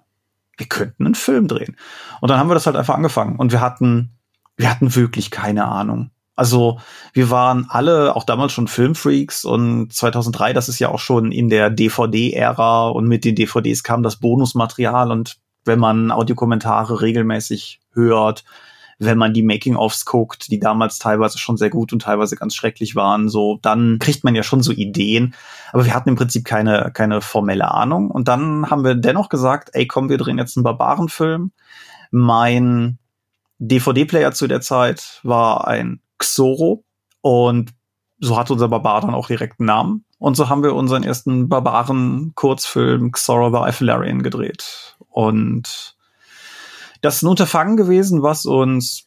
[0.58, 1.76] Wir könnten einen Film drehen.
[2.20, 4.18] Und dann haben wir das halt einfach angefangen und wir hatten,
[4.56, 6.78] wir hatten wirklich keine Ahnung also
[7.12, 11.48] wir waren alle auch damals schon Filmfreaks und 2003, das ist ja auch schon in
[11.48, 18.44] der DVD-Ära und mit den DVDs kam das Bonusmaterial und wenn man Audiokommentare regelmäßig hört,
[19.00, 22.94] wenn man die Making-ofs guckt, die damals teilweise schon sehr gut und teilweise ganz schrecklich
[22.94, 25.34] waren, so, dann kriegt man ja schon so Ideen.
[25.72, 28.10] Aber wir hatten im Prinzip keine, keine formelle Ahnung.
[28.10, 31.52] Und dann haben wir dennoch gesagt, ey, komm, wir drehen jetzt einen Barbarenfilm.
[32.10, 32.98] Mein
[33.58, 36.84] DVD-Player zu der Zeit war ein Xoro
[37.20, 37.72] und
[38.20, 40.04] so hat unser Barbar dann auch direkt einen Namen.
[40.18, 44.96] Und so haben wir unseren ersten Barbaren-Kurzfilm Xoro the Ifilarian gedreht.
[45.08, 45.96] Und
[47.00, 49.06] das ist ein Unterfangen gewesen, was uns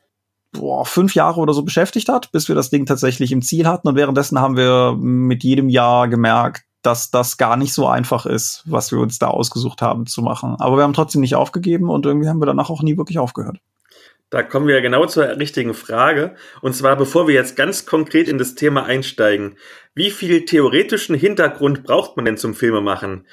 [0.54, 3.88] boah, fünf Jahre oder so beschäftigt hat, bis wir das Ding tatsächlich im Ziel hatten.
[3.88, 8.63] Und währenddessen haben wir mit jedem Jahr gemerkt, dass das gar nicht so einfach ist,
[8.65, 10.56] was wir uns da ausgesucht haben zu machen.
[10.60, 13.60] Aber wir haben trotzdem nicht aufgegeben und irgendwie haben wir danach auch nie wirklich aufgehört.
[14.32, 16.36] Da kommen wir genau zur richtigen Frage.
[16.62, 19.58] Und zwar, bevor wir jetzt ganz konkret in das Thema einsteigen.
[19.94, 23.28] Wie viel theoretischen Hintergrund braucht man denn zum Filmemachen?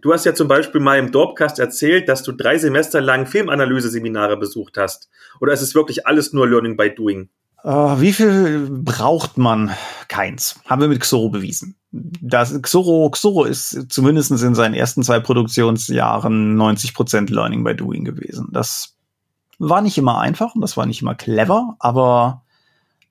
[0.00, 4.38] Du hast ja zum Beispiel mal im Dorpcast erzählt, dass du drei Semester lang Filmanalyse-Seminare
[4.38, 5.10] besucht hast.
[5.38, 7.28] Oder ist es wirklich alles nur Learning by Doing?
[7.62, 9.74] Uh, wie viel braucht man?
[10.08, 10.58] Keins.
[10.64, 11.76] Haben wir mit Xoro bewiesen.
[11.90, 18.48] Das Xoro, Xoro ist zumindest in seinen ersten zwei Produktionsjahren 90% Learning by Doing gewesen.
[18.52, 18.97] Das
[19.58, 22.42] war nicht immer einfach und das war nicht immer clever, aber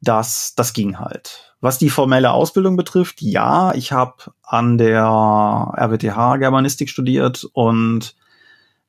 [0.01, 1.55] das, das ging halt.
[1.59, 8.15] Was die formelle Ausbildung betrifft, ja, ich habe an der RWTH Germanistik studiert und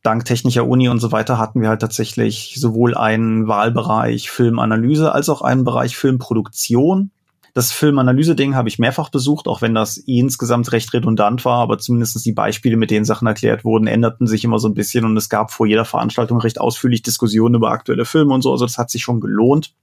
[0.02, 5.28] dank technischer Uni und so weiter hatten wir halt tatsächlich sowohl einen Wahlbereich Filmanalyse als
[5.28, 7.10] auch einen Bereich Filmproduktion.
[7.58, 12.24] Das Filmanalyse-Ding habe ich mehrfach besucht, auch wenn das insgesamt recht redundant war, aber zumindest
[12.24, 15.28] die Beispiele, mit denen Sachen erklärt wurden, änderten sich immer so ein bisschen und es
[15.28, 18.92] gab vor jeder Veranstaltung recht ausführlich Diskussionen über aktuelle Filme und so, also das hat
[18.92, 19.74] sich schon gelohnt.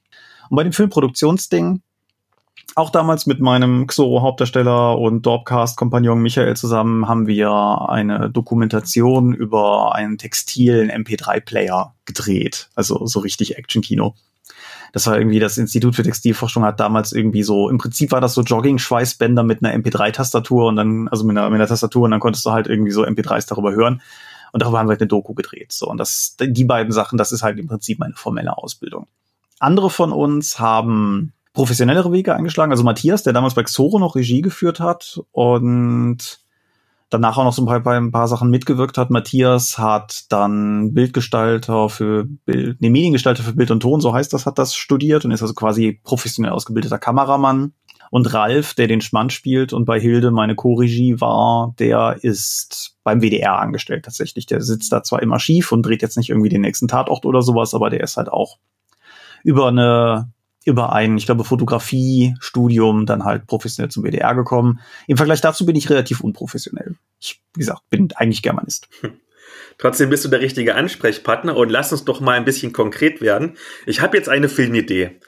[0.49, 1.81] Und bei dem Filmproduktionsding,
[2.75, 7.49] auch damals mit meinem Xoro-Hauptdarsteller und Dorpcast-Kompagnon Michael zusammen haben wir
[7.89, 12.69] eine Dokumentation über einen textilen MP3-Player gedreht.
[12.75, 14.15] Also so richtig Action-Kino.
[14.91, 18.33] Das war irgendwie das Institut für Textilforschung hat damals irgendwie so, im Prinzip war das
[18.33, 22.21] so Jogging-Schweißbänder mit einer MP3-Tastatur und dann, also mit einer, mit einer Tastatur und dann
[22.21, 24.01] konntest du halt irgendwie so MP3s darüber hören.
[24.53, 25.73] Und darüber haben wir halt eine Doku gedreht.
[25.73, 29.07] So, und das, die beiden Sachen, das ist halt im Prinzip meine formelle Ausbildung.
[29.59, 32.71] Andere von uns haben professionellere Wege eingeschlagen.
[32.71, 36.39] Also Matthias, der damals bei Xoro noch Regie geführt hat und
[37.09, 39.09] danach auch noch so ein paar, ein paar Sachen mitgewirkt hat.
[39.09, 44.45] Matthias hat dann Bildgestalter für Bild, nee, Mediengestalter für Bild und Ton, so heißt das,
[44.45, 47.73] hat das studiert und ist also quasi professionell ausgebildeter Kameramann.
[48.11, 53.21] Und Ralf, der den Schmand spielt und bei Hilde meine Co-Regie war, der ist beim
[53.21, 54.45] WDR angestellt tatsächlich.
[54.45, 57.41] Der sitzt da zwar immer schief und dreht jetzt nicht irgendwie den nächsten Tatort oder
[57.41, 58.57] sowas, aber der ist halt auch
[59.43, 60.31] über eine
[60.65, 64.79] über ein, ich glaube, Fotografiestudium dann halt professionell zum WDR gekommen.
[65.07, 66.95] Im Vergleich dazu bin ich relativ unprofessionell.
[67.19, 68.89] Ich, wie gesagt, bin eigentlich Germanist.
[69.77, 73.57] Trotzdem bist du der richtige Ansprechpartner und lass uns doch mal ein bisschen konkret werden.
[73.85, 75.19] Ich habe jetzt eine Filmidee.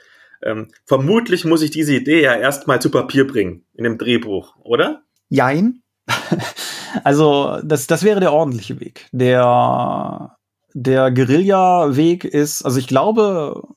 [0.42, 5.04] Ähm, vermutlich muss ich diese Idee ja erstmal zu Papier bringen, in einem Drehbuch, oder?
[5.30, 5.82] Jein.
[7.04, 9.08] also, das, das wäre der ordentliche Weg.
[9.12, 10.38] Der,
[10.74, 13.68] der Guerilla-Weg ist, also ich glaube,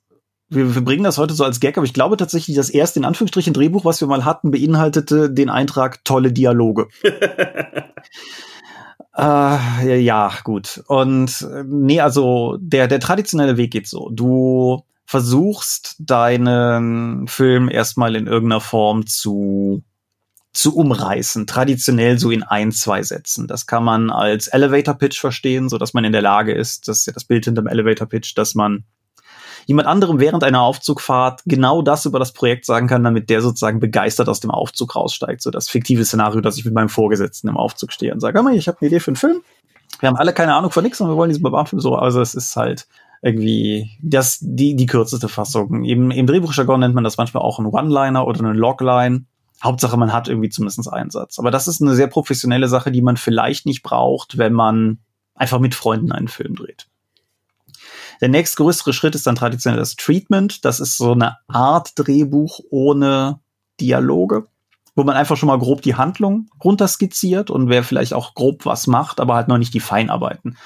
[0.51, 3.05] wir, wir bringen das heute so als Gag, aber ich glaube tatsächlich, das erste in
[3.05, 6.89] Anführungsstrichen Drehbuch, was wir mal hatten, beinhaltete den Eintrag tolle Dialoge.
[9.17, 10.83] äh, ja, gut.
[10.89, 14.11] Und nee, also der, der traditionelle Weg geht so.
[14.11, 19.83] Du versuchst deinen Film erstmal in irgendeiner Form zu
[20.53, 23.47] zu umreißen, traditionell so in ein, zwei Sätzen.
[23.47, 27.01] Das kann man als Elevator Pitch verstehen, so dass man in der Lage ist, das
[27.01, 28.85] ist ja das Bild hinter dem Elevator Pitch, dass man
[29.71, 33.79] jemand anderem während einer Aufzugfahrt genau das über das Projekt sagen kann, damit der sozusagen
[33.79, 35.41] begeistert aus dem Aufzug raussteigt.
[35.41, 38.43] So das fiktive Szenario, dass ich mit meinem Vorgesetzten im Aufzug stehe und sage, hör
[38.43, 39.43] mal, ich habe eine Idee für einen Film.
[40.01, 41.95] Wir haben alle keine Ahnung von nichts und wir wollen diesen Barbarfilm so.
[41.95, 42.89] Also es ist halt
[43.23, 45.85] irgendwie das, die, die kürzeste Fassung.
[45.85, 49.27] Im, im Drehbuchjargon nennt man das manchmal auch ein One-Liner oder eine Logline.
[49.63, 51.39] Hauptsache, man hat irgendwie zumindest einen Satz.
[51.39, 54.99] Aber das ist eine sehr professionelle Sache, die man vielleicht nicht braucht, wenn man
[55.37, 56.89] einfach mit Freunden einen Film dreht.
[58.21, 60.65] Der nächstgrößere Schritt ist dann traditionell das Treatment.
[60.65, 63.41] Das ist so eine Art Drehbuch ohne
[63.81, 64.47] Dialoge,
[64.95, 68.87] wo man einfach schon mal grob die Handlung runterskizziert und wer vielleicht auch grob was
[68.87, 70.59] macht, aber halt noch nicht die Feinarbeiten.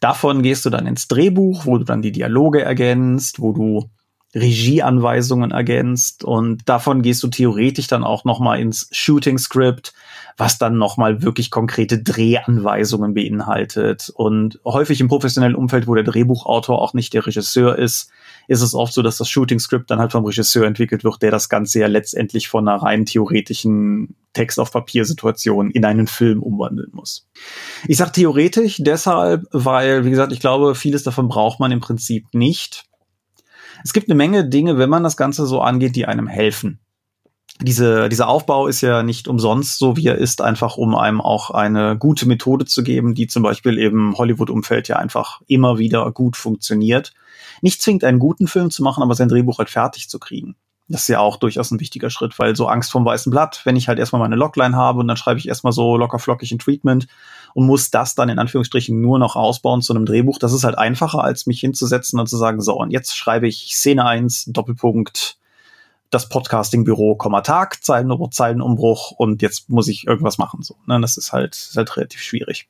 [0.00, 3.90] Davon gehst du dann ins Drehbuch, wo du dann die Dialoge ergänzt, wo du
[4.34, 9.92] Regieanweisungen ergänzt und davon gehst du theoretisch dann auch noch mal ins Shooting Script,
[10.36, 16.04] was dann noch mal wirklich konkrete Drehanweisungen beinhaltet und häufig im professionellen Umfeld, wo der
[16.04, 18.10] Drehbuchautor auch nicht der Regisseur ist,
[18.48, 21.30] ist es oft so, dass das Shooting Script dann halt vom Regisseur entwickelt wird, der
[21.30, 26.42] das Ganze ja letztendlich von einer rein theoretischen Text auf Papier Situation in einen Film
[26.42, 27.28] umwandeln muss.
[27.86, 32.26] Ich sage theoretisch deshalb, weil wie gesagt, ich glaube, vieles davon braucht man im Prinzip
[32.32, 32.86] nicht
[33.84, 36.78] es gibt eine Menge Dinge, wenn man das Ganze so angeht, die einem helfen.
[37.60, 41.50] Diese, dieser Aufbau ist ja nicht umsonst so, wie er ist, einfach um einem auch
[41.50, 46.36] eine gute Methode zu geben, die zum Beispiel im Hollywood-Umfeld ja einfach immer wieder gut
[46.36, 47.12] funktioniert.
[47.60, 50.56] Nicht zwingend einen guten Film zu machen, aber sein Drehbuch halt fertig zu kriegen.
[50.88, 53.76] Das ist ja auch durchaus ein wichtiger Schritt, weil so Angst vom weißen Blatt, wenn
[53.76, 56.58] ich halt erstmal meine Logline habe und dann schreibe ich erstmal so locker flockig ein
[56.58, 57.06] Treatment
[57.54, 60.76] und muss das dann in Anführungsstrichen nur noch ausbauen zu einem Drehbuch, das ist halt
[60.76, 65.38] einfacher, als mich hinzusetzen und zu sagen, so, und jetzt schreibe ich Szene 1, Doppelpunkt,
[66.12, 70.62] das Podcasting-Büro, Tag, Zeilenumbruch, Zeilenumbruch und jetzt muss ich irgendwas machen.
[70.62, 71.00] So, ne?
[71.00, 72.68] Das ist halt, ist halt relativ schwierig.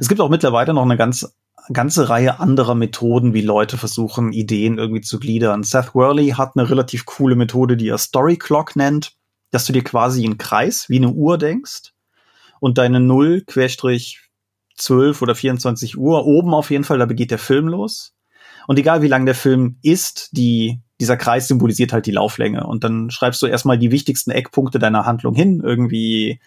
[0.00, 1.34] Es gibt auch mittlerweile noch eine ganz
[1.72, 5.62] ganze Reihe anderer Methoden, wie Leute versuchen, Ideen irgendwie zu gliedern.
[5.62, 9.12] Seth Worley hat eine relativ coole Methode, die er Story Clock nennt,
[9.50, 11.92] dass du dir quasi einen Kreis wie eine Uhr denkst
[12.60, 14.20] und deine 0, Querstrich
[14.76, 18.14] 12 oder 24 Uhr, oben auf jeden Fall, da begeht der Film los.
[18.66, 22.66] Und egal wie lang der Film ist, die, dieser Kreis symbolisiert halt die Lauflänge.
[22.66, 25.60] Und dann schreibst du erstmal die wichtigsten Eckpunkte deiner Handlung hin.
[25.64, 26.40] Irgendwie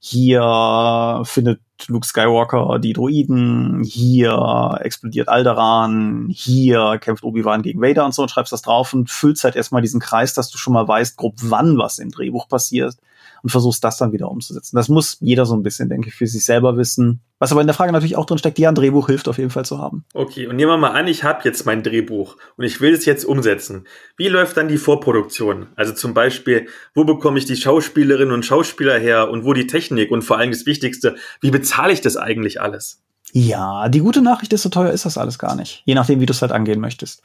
[0.00, 8.14] hier findet Luke Skywalker die Droiden, hier explodiert Alderan, hier kämpft Obi-Wan gegen Vader und
[8.14, 10.86] so und schreibst das drauf und füllst halt erstmal diesen Kreis, dass du schon mal
[10.86, 12.96] weißt, grob wann was im Drehbuch passiert
[13.44, 14.74] und versuchst das dann wieder umzusetzen.
[14.74, 17.20] Das muss jeder so ein bisschen, denke ich, für sich selber wissen.
[17.38, 19.50] Was aber in der Frage natürlich auch drin steckt, ja, ein Drehbuch hilft auf jeden
[19.50, 20.06] Fall zu haben.
[20.14, 23.04] Okay, und nehmen wir mal an, ich habe jetzt mein Drehbuch und ich will es
[23.04, 23.86] jetzt umsetzen.
[24.16, 25.66] Wie läuft dann die Vorproduktion?
[25.76, 30.10] Also zum Beispiel, wo bekomme ich die Schauspielerinnen und Schauspieler her und wo die Technik
[30.10, 33.02] und vor allem das Wichtigste, wie bezahle ich das eigentlich alles?
[33.32, 35.82] Ja, die gute Nachricht ist, so teuer ist das alles gar nicht.
[35.84, 37.20] Je nachdem, wie du es halt angehen möchtest.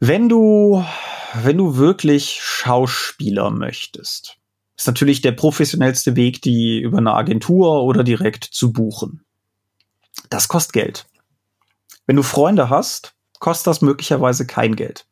[0.00, 0.82] Wenn du,
[1.42, 4.38] wenn du wirklich Schauspieler möchtest,
[4.82, 9.24] ist natürlich der professionellste Weg, die über eine Agentur oder direkt zu buchen.
[10.28, 11.06] Das kostet Geld.
[12.06, 15.06] Wenn du Freunde hast, kostet das möglicherweise kein Geld.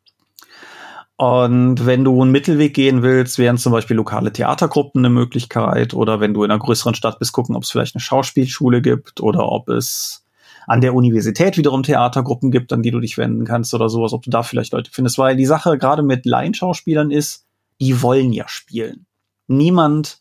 [1.15, 6.19] Und wenn du einen Mittelweg gehen willst, wären zum Beispiel lokale Theatergruppen eine Möglichkeit oder
[6.19, 9.47] wenn du in einer größeren Stadt bist, gucken, ob es vielleicht eine Schauspielschule gibt oder
[9.47, 10.25] ob es
[10.67, 14.23] an der Universität wiederum Theatergruppen gibt, an die du dich wenden kannst oder sowas, ob
[14.23, 17.45] du da vielleicht Leute findest, weil die Sache gerade mit Laienschauspielern ist,
[17.79, 19.05] die wollen ja spielen
[19.47, 20.19] niemand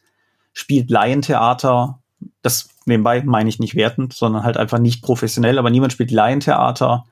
[0.52, 2.00] spielt Laientheater.
[2.42, 7.04] Das nebenbei meine ich nicht wertend, sondern halt einfach nicht professionell, aber niemand spielt Laientheater,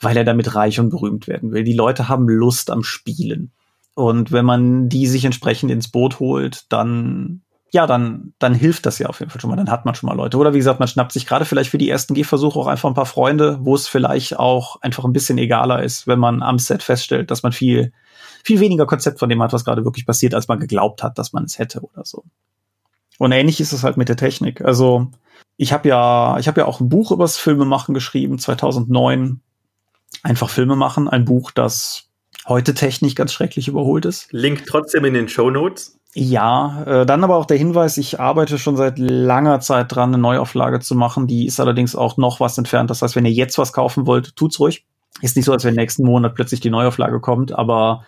[0.00, 1.64] weil er damit reich und berühmt werden will.
[1.64, 3.52] Die Leute haben Lust am Spielen.
[3.94, 8.98] Und wenn man die sich entsprechend ins Boot holt, dann ja, dann, dann hilft das
[8.98, 9.56] ja auf jeden Fall schon mal.
[9.56, 10.38] Dann hat man schon mal Leute.
[10.38, 12.94] Oder wie gesagt, man schnappt sich gerade vielleicht für die ersten Gehversuche auch einfach ein
[12.94, 16.82] paar Freunde, wo es vielleicht auch einfach ein bisschen egaler ist, wenn man am Set
[16.82, 17.92] feststellt, dass man viel
[18.44, 21.32] viel weniger Konzept von dem hat, was gerade wirklich passiert, als man geglaubt hat, dass
[21.32, 22.24] man es hätte oder so.
[23.18, 24.62] Und ähnlich ist es halt mit der Technik.
[24.62, 25.10] Also
[25.56, 29.40] ich habe ja, ich habe ja auch ein Buch übers Filmemachen geschrieben, 2009.
[30.22, 32.08] Einfach Filme machen, ein Buch, das
[32.46, 34.32] heute technisch ganz schrecklich überholt ist.
[34.32, 35.97] Link trotzdem in den Show Notes.
[36.20, 40.18] Ja, äh, dann aber auch der Hinweis, ich arbeite schon seit langer Zeit dran, eine
[40.18, 41.28] Neuauflage zu machen.
[41.28, 42.90] Die ist allerdings auch noch was entfernt.
[42.90, 44.84] Das heißt, wenn ihr jetzt was kaufen wollt, tut's ruhig.
[45.22, 48.04] Ist nicht so, als wenn nächsten Monat plötzlich die Neuauflage kommt, aber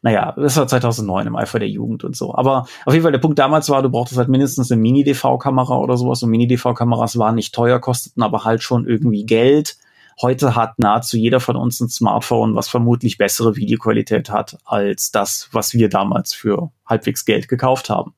[0.00, 2.34] naja, das war 2009 im Eifer der Jugend und so.
[2.34, 5.98] Aber auf jeden Fall der Punkt damals war, du brauchtest halt mindestens eine Mini-DV-Kamera oder
[5.98, 6.22] sowas.
[6.22, 9.76] Und Mini-DV-Kameras waren nicht teuer, kosteten aber halt schon irgendwie Geld.
[10.20, 15.48] Heute hat nahezu jeder von uns ein Smartphone, was vermutlich bessere Videoqualität hat als das,
[15.52, 18.14] was wir damals für halbwegs Geld gekauft haben.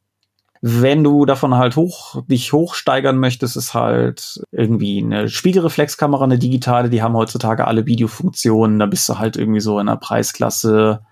[0.66, 6.88] Wenn du davon halt hoch, dich hochsteigern möchtest, ist halt irgendwie eine Spiegelreflexkamera, eine digitale,
[6.88, 8.78] die haben heutzutage alle Videofunktionen.
[8.78, 11.02] Da bist du halt irgendwie so in einer Preisklasse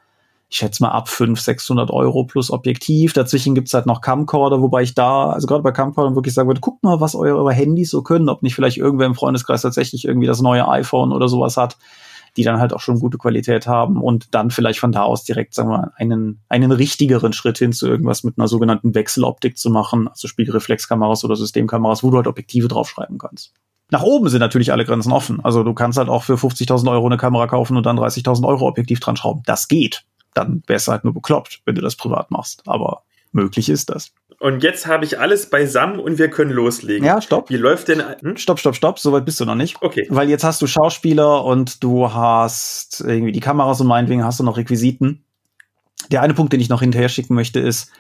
[0.53, 3.15] ich schätze mal ab 500, 600 Euro plus Objektiv.
[3.15, 6.61] Dazwischen gibt's halt noch Camcorder, wobei ich da, also gerade bei Camcorder wirklich sagen würde,
[6.61, 10.05] guckt mal, was eure, eure Handys so können, ob nicht vielleicht irgendwer im Freundeskreis tatsächlich
[10.05, 11.79] irgendwie das neue iPhone oder sowas hat,
[12.37, 15.55] die dann halt auch schon gute Qualität haben und dann vielleicht von da aus direkt,
[15.55, 19.71] sagen wir mal, einen, einen richtigeren Schritt hin zu irgendwas mit einer sogenannten Wechseloptik zu
[19.71, 23.55] machen, also Spiegelreflexkameras oder Systemkameras, wo du halt Objektive draufschreiben kannst.
[23.91, 25.41] Nach oben sind natürlich alle Grenzen offen.
[25.43, 28.67] Also du kannst halt auch für 50.000 Euro eine Kamera kaufen und dann 30.000 Euro
[28.67, 29.43] Objektiv dran schrauben.
[29.47, 32.63] Das geht dann wär's halt nur bekloppt, wenn du das privat machst.
[32.67, 34.13] Aber möglich ist das.
[34.39, 37.07] Und jetzt habe ich alles beisammen und wir können loslegen.
[37.07, 37.49] Ja, stopp.
[37.49, 38.03] Wie läuft denn?
[38.23, 38.37] Hm?
[38.37, 38.99] Stopp, stopp, stopp.
[38.99, 39.77] Soweit bist du noch nicht.
[39.81, 40.07] Okay.
[40.11, 44.45] Weil jetzt hast du Schauspieler und du hast irgendwie die Kameras und meinetwegen hast du
[44.45, 45.25] noch Requisiten.
[46.11, 47.93] Der eine Punkt, den ich noch hinterher schicken möchte, ist,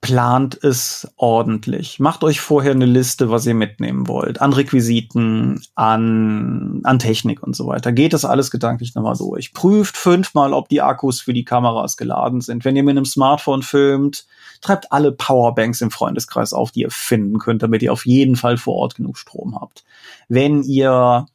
[0.00, 1.98] plant es ordentlich.
[1.98, 4.40] Macht euch vorher eine Liste, was ihr mitnehmen wollt.
[4.40, 7.92] An Requisiten, an, an Technik und so weiter.
[7.92, 9.52] Geht das alles gedanklich nochmal durch.
[9.52, 12.64] Prüft fünfmal, ob die Akkus für die Kameras geladen sind.
[12.64, 14.26] Wenn ihr mit einem Smartphone filmt,
[14.60, 18.56] treibt alle Powerbanks im Freundeskreis auf, die ihr finden könnt, damit ihr auf jeden Fall
[18.56, 19.84] vor Ort genug Strom habt.
[20.28, 21.26] Wenn ihr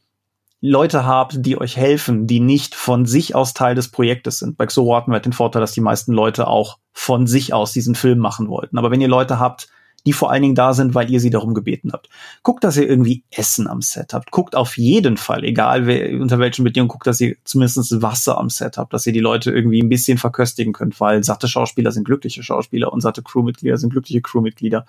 [0.65, 4.55] Leute habt, die euch helfen, die nicht von sich aus Teil des Projektes sind.
[4.55, 7.73] Bei Xoro hatten wir halt den Vorteil, dass die meisten Leute auch von sich aus
[7.73, 8.77] diesen Film machen wollten.
[8.77, 9.67] Aber wenn ihr Leute habt,
[10.05, 12.07] die vor allen Dingen da sind, weil ihr sie darum gebeten habt.
[12.43, 14.31] Guckt, dass ihr irgendwie Essen am Set habt.
[14.31, 18.49] Guckt auf jeden Fall, egal wer, unter welchen Bedingungen, guckt, dass ihr zumindest Wasser am
[18.49, 22.05] Set habt, dass ihr die Leute irgendwie ein bisschen verköstigen könnt, weil satte Schauspieler sind
[22.05, 24.85] glückliche Schauspieler und satte Crewmitglieder sind glückliche Crewmitglieder.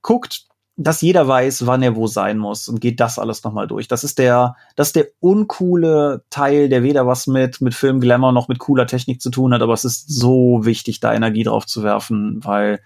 [0.00, 3.86] Guckt, dass jeder weiß, wann er wo sein muss und geht das alles nochmal durch.
[3.86, 8.32] Das ist der, das ist der uncoole Teil, der weder was mit, mit Film Glamour
[8.32, 11.66] noch mit cooler Technik zu tun hat, aber es ist so wichtig, da Energie drauf
[11.66, 12.80] zu werfen, weil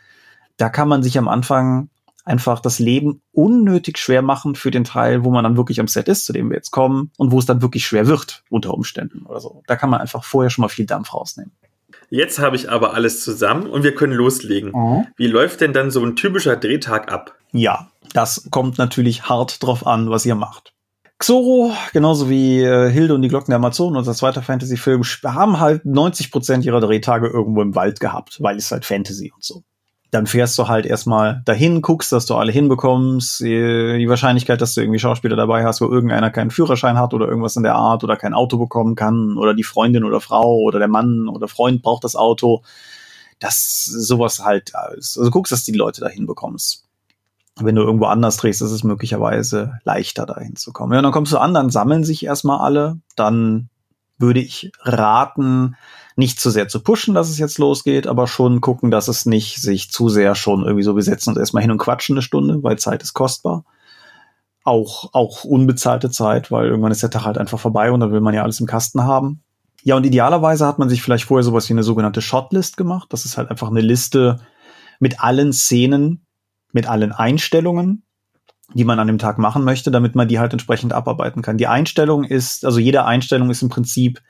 [0.59, 1.89] da kann man sich am Anfang
[2.29, 6.09] einfach das Leben unnötig schwer machen für den Teil, wo man dann wirklich am Set
[6.09, 9.25] ist, zu dem wir jetzt kommen und wo es dann wirklich schwer wird unter Umständen
[9.25, 9.63] oder so.
[9.67, 11.53] Da kann man einfach vorher schon mal viel Dampf rausnehmen.
[12.11, 14.73] Jetzt habe ich aber alles zusammen und wir können loslegen.
[14.73, 15.07] Mhm.
[15.17, 17.35] Wie läuft denn dann so ein typischer Drehtag ab?
[17.53, 20.73] Ja, das kommt natürlich hart drauf an, was ihr macht.
[21.19, 25.85] Xoro, genauso wie äh, Hilde und die Glocken der Amazonen, unser zweiter Fantasy-Film, haben halt
[25.85, 29.65] 90 Prozent ihrer Drehtage irgendwo im Wald gehabt, weil es halt Fantasy und so
[30.11, 33.41] dann fährst du halt erstmal dahin, guckst, dass du alle hinbekommst.
[33.41, 37.57] Die Wahrscheinlichkeit, dass du irgendwie Schauspieler dabei hast, wo irgendeiner keinen Führerschein hat oder irgendwas
[37.57, 40.89] in der Art oder kein Auto bekommen kann oder die Freundin oder Frau oder der
[40.89, 42.63] Mann oder Freund braucht das Auto.
[43.39, 44.75] Das sowas halt.
[44.75, 46.85] Also guckst, dass die Leute dahin bekommst.
[47.61, 50.93] Wenn du irgendwo anders drehst, ist es möglicherweise leichter dahin zu kommen.
[50.93, 52.99] Ja, und dann kommst du an, dann sammeln sich erstmal alle.
[53.15, 53.69] Dann
[54.19, 55.77] würde ich raten,
[56.17, 59.61] nicht zu sehr zu pushen, dass es jetzt losgeht, aber schon gucken, dass es nicht
[59.63, 62.63] sich zu sehr schon irgendwie so, wir setzen uns erstmal hin und quatschen eine Stunde,
[62.63, 63.65] weil Zeit ist kostbar.
[64.65, 68.21] Auch, auch unbezahlte Zeit, weil irgendwann ist der Tag halt einfach vorbei und dann will
[68.21, 69.43] man ja alles im Kasten haben.
[69.85, 73.13] Ja, und idealerweise hat man sich vielleicht vorher sowas wie eine sogenannte Shotlist gemacht.
[73.13, 74.41] Das ist halt einfach eine Liste
[74.99, 76.27] mit allen Szenen,
[76.73, 78.03] mit allen Einstellungen,
[78.75, 81.59] die man an dem Tag machen möchte, damit man die halt entsprechend abarbeiten kann.
[81.59, 84.21] Die Einstellung ist, also jede Einstellung ist im Prinzip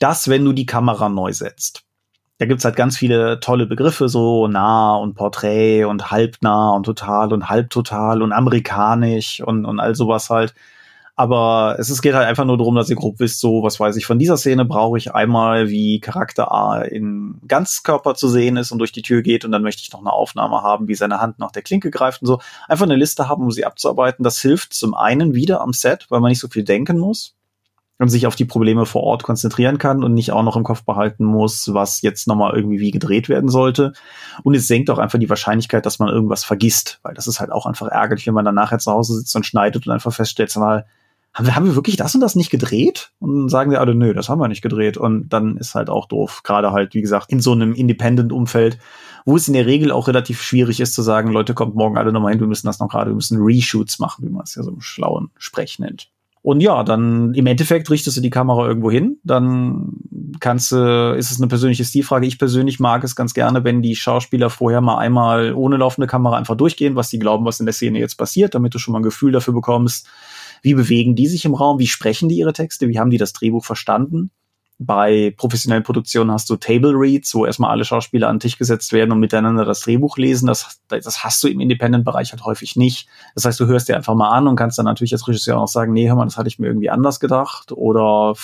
[0.00, 1.84] das, wenn du die Kamera neu setzt.
[2.38, 7.32] Da gibt's halt ganz viele tolle Begriffe, so nah und Porträt und halbnah und total
[7.32, 10.54] und halbtotal und amerikanisch und, und all sowas halt.
[11.18, 13.96] Aber es, es geht halt einfach nur darum, dass ihr grob wisst, so, was weiß
[13.96, 18.70] ich, von dieser Szene brauche ich einmal, wie Charakter A in Ganzkörper zu sehen ist
[18.70, 21.20] und durch die Tür geht und dann möchte ich noch eine Aufnahme haben, wie seine
[21.20, 22.38] Hand nach der Klinke greift und so.
[22.68, 24.22] Einfach eine Liste haben, um sie abzuarbeiten.
[24.22, 27.34] Das hilft zum einen wieder am Set, weil man nicht so viel denken muss
[27.98, 30.84] und sich auf die Probleme vor Ort konzentrieren kann und nicht auch noch im Kopf
[30.84, 33.92] behalten muss, was jetzt nochmal irgendwie wie gedreht werden sollte.
[34.44, 37.50] Und es senkt auch einfach die Wahrscheinlichkeit, dass man irgendwas vergisst, weil das ist halt
[37.50, 40.54] auch einfach ärgerlich, wenn man dann nachher zu Hause sitzt und schneidet und einfach feststellt,
[40.56, 40.86] mal,
[41.34, 43.12] haben wir, haben wir wirklich das und das nicht gedreht?
[43.18, 44.96] Und dann sagen sie alle, nö, das haben wir nicht gedreht.
[44.96, 46.42] Und dann ist halt auch doof.
[46.42, 48.78] Gerade halt, wie gesagt, in so einem Independent-Umfeld,
[49.24, 52.12] wo es in der Regel auch relativ schwierig ist zu sagen, Leute, kommt morgen alle
[52.12, 54.62] nochmal hin, wir müssen das noch gerade, wir müssen Reshoots machen, wie man es ja
[54.62, 56.10] so im schlauen Sprech nennt.
[56.40, 59.18] Und ja, dann im Endeffekt richtest du die Kamera irgendwo hin.
[59.22, 59.92] Dann
[60.40, 62.26] kannst du, ist es eine persönliche Stilfrage.
[62.26, 66.36] Ich persönlich mag es ganz gerne, wenn die Schauspieler vorher mal einmal ohne laufende Kamera
[66.36, 69.00] einfach durchgehen, was sie glauben, was in der Szene jetzt passiert, damit du schon mal
[69.00, 70.08] ein Gefühl dafür bekommst,
[70.62, 73.32] wie bewegen die sich im Raum, wie sprechen die ihre Texte, wie haben die das
[73.32, 74.30] Drehbuch verstanden.
[74.80, 78.92] Bei professionellen Produktionen hast du Table Reads, wo erstmal alle Schauspieler an den Tisch gesetzt
[78.92, 80.46] werden und miteinander das Drehbuch lesen.
[80.46, 83.08] Das, das hast du im Independent-Bereich halt häufig nicht.
[83.34, 85.66] Das heißt, du hörst dir einfach mal an und kannst dann natürlich als Regisseur auch
[85.66, 87.72] sagen, nee, hör mal, das hatte ich mir irgendwie anders gedacht.
[87.72, 88.34] Oder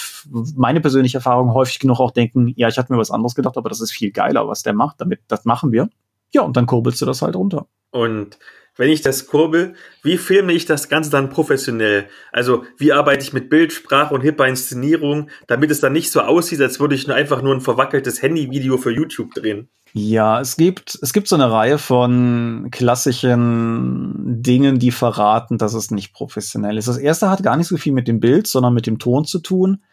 [0.57, 3.69] meine persönliche Erfahrung häufig genug auch denken, ja, ich hatte mir was anderes gedacht, aber
[3.69, 5.01] das ist viel geiler, was der macht.
[5.01, 5.89] Damit, das machen wir.
[6.33, 7.69] Ja, und dann kurbelst du das halt runter.
[7.93, 8.41] Und
[8.77, 12.07] wenn ich das kurbel, wie filme ich das Ganze dann professionell?
[12.33, 16.21] Also wie arbeite ich mit Bild, Sprache und hipper Inszenierung, damit es dann nicht so
[16.21, 19.69] aussieht, als würde ich nur einfach nur ein verwackeltes Handyvideo für YouTube drehen?
[19.97, 25.93] Ja, es gibt, es gibt so eine Reihe von klassischen Dingen, die verraten, dass es
[25.93, 26.89] nicht professionell ist.
[26.89, 29.39] Das erste hat gar nicht so viel mit dem Bild, sondern mit dem Ton zu
[29.39, 29.85] tun.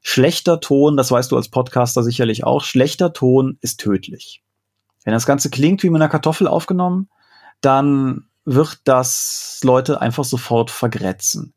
[0.00, 4.44] Schlechter Ton, das weißt du als Podcaster sicherlich auch, schlechter Ton ist tödlich.
[5.02, 7.08] Wenn das Ganze klingt wie mit einer Kartoffel aufgenommen,
[7.60, 11.52] dann wird das Leute einfach sofort vergrätzen.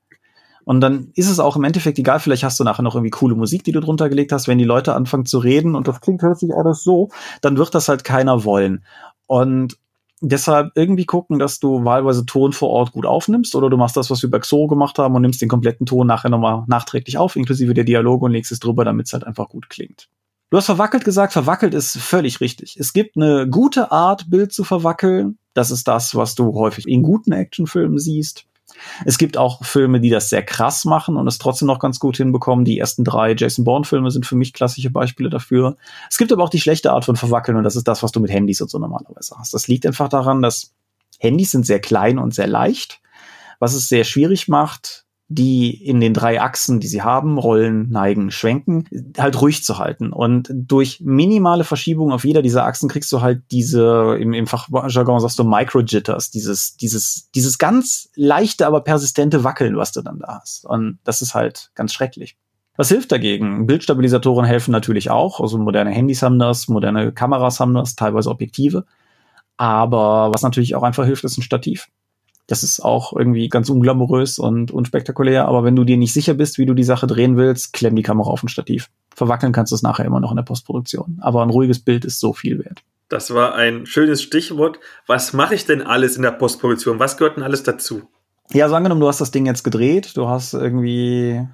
[0.63, 3.35] Und dann ist es auch im Endeffekt egal, vielleicht hast du nachher noch irgendwie coole
[3.35, 6.19] Musik, die du drunter gelegt hast, wenn die Leute anfangen zu reden und das klingt
[6.19, 7.09] plötzlich alles so,
[7.41, 8.83] dann wird das halt keiner wollen.
[9.25, 9.77] Und
[10.21, 14.11] deshalb irgendwie gucken, dass du wahlweise Ton vor Ort gut aufnimmst oder du machst das,
[14.11, 17.35] was wir bei Xoro gemacht haben und nimmst den kompletten Ton nachher nochmal nachträglich auf,
[17.35, 20.09] inklusive der Dialoge und legst es drüber, damit es halt einfach gut klingt.
[20.51, 22.75] Du hast verwackelt gesagt, verwackelt ist völlig richtig.
[22.77, 25.37] Es gibt eine gute Art, Bild zu verwackeln.
[25.53, 28.45] Das ist das, was du häufig in guten Actionfilmen siehst.
[29.05, 32.17] Es gibt auch Filme, die das sehr krass machen und es trotzdem noch ganz gut
[32.17, 32.65] hinbekommen.
[32.65, 35.75] Die ersten drei Jason Bourne-Filme sind für mich klassische Beispiele dafür.
[36.09, 38.19] Es gibt aber auch die schlechte Art von Verwackeln und das ist das, was du
[38.19, 39.53] mit Handys und so normalerweise hast.
[39.53, 40.73] Das liegt einfach daran, dass
[41.19, 43.01] Handys sind sehr klein und sehr leicht,
[43.59, 48.31] was es sehr schwierig macht, die in den drei Achsen, die sie haben, rollen, neigen,
[48.31, 48.85] schwenken,
[49.17, 50.11] halt ruhig zu halten.
[50.11, 55.19] Und durch minimale Verschiebungen auf jeder dieser Achsen kriegst du halt diese, im, im Fachjargon
[55.21, 60.39] sagst du Micro-Jitters, dieses, dieses, dieses ganz leichte, aber persistente Wackeln, was du dann da
[60.41, 60.65] hast.
[60.65, 62.35] Und das ist halt ganz schrecklich.
[62.75, 63.67] Was hilft dagegen?
[63.67, 65.39] Bildstabilisatoren helfen natürlich auch.
[65.39, 68.85] Also moderne Handys haben das, moderne Kameras haben das, teilweise Objektive.
[69.55, 71.87] Aber was natürlich auch einfach hilft, ist ein Stativ.
[72.47, 76.57] Das ist auch irgendwie ganz unglamourös und unspektakulär, aber wenn du dir nicht sicher bist,
[76.57, 78.89] wie du die Sache drehen willst, klemm die Kamera auf ein Stativ.
[79.15, 81.19] Verwackeln kannst du es nachher immer noch in der Postproduktion.
[81.21, 82.83] Aber ein ruhiges Bild ist so viel wert.
[83.09, 84.79] Das war ein schönes Stichwort.
[85.05, 86.99] Was mache ich denn alles in der Postproduktion?
[86.99, 88.03] Was gehört denn alles dazu?
[88.53, 91.45] Ja, so angenommen, du hast das Ding jetzt gedreht, du hast irgendwie.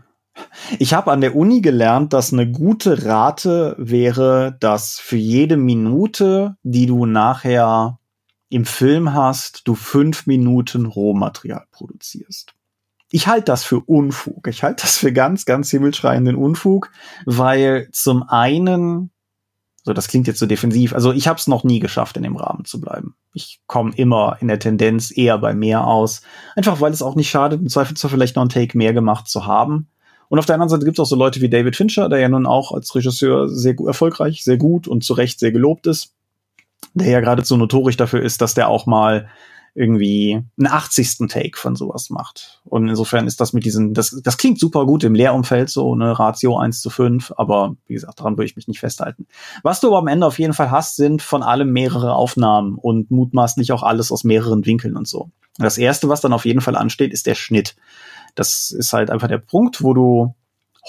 [0.78, 6.56] Ich habe an der Uni gelernt, dass eine gute Rate wäre, dass für jede Minute,
[6.62, 8.00] die du nachher
[8.50, 12.54] im Film hast, du fünf Minuten Rohmaterial produzierst.
[13.10, 14.48] Ich halte das für Unfug.
[14.48, 16.92] Ich halte das für ganz, ganz himmelschreienden Unfug,
[17.26, 19.12] weil zum einen,
[19.84, 22.36] so das klingt jetzt so defensiv, also ich habe es noch nie geschafft, in dem
[22.36, 23.16] Rahmen zu bleiben.
[23.34, 26.22] Ich komme immer in der Tendenz eher bei mehr aus,
[26.56, 29.46] einfach weil es auch nicht schadet, im Zweifelsfall vielleicht noch einen Take mehr gemacht zu
[29.46, 29.88] haben.
[30.30, 32.28] Und auf der anderen Seite gibt es auch so Leute wie David Fincher, der ja
[32.28, 36.17] nun auch als Regisseur sehr erfolgreich, sehr gut und zu Recht sehr gelobt ist
[36.94, 39.28] der ja geradezu notorisch dafür ist, dass der auch mal
[39.78, 41.28] irgendwie einen 80.
[41.30, 42.62] Take von sowas macht.
[42.66, 46.18] Und insofern ist das mit diesen, das, das klingt super gut im Lehrumfeld, so eine
[46.18, 49.28] Ratio 1 zu 5, aber wie gesagt, daran würde ich mich nicht festhalten.
[49.62, 53.12] Was du aber am Ende auf jeden Fall hast, sind von allem mehrere Aufnahmen und
[53.12, 55.30] mutmaßlich auch alles aus mehreren Winkeln und so.
[55.60, 57.76] Das erste, was dann auf jeden Fall ansteht, ist der Schnitt.
[58.34, 60.34] Das ist halt einfach der Punkt, wo du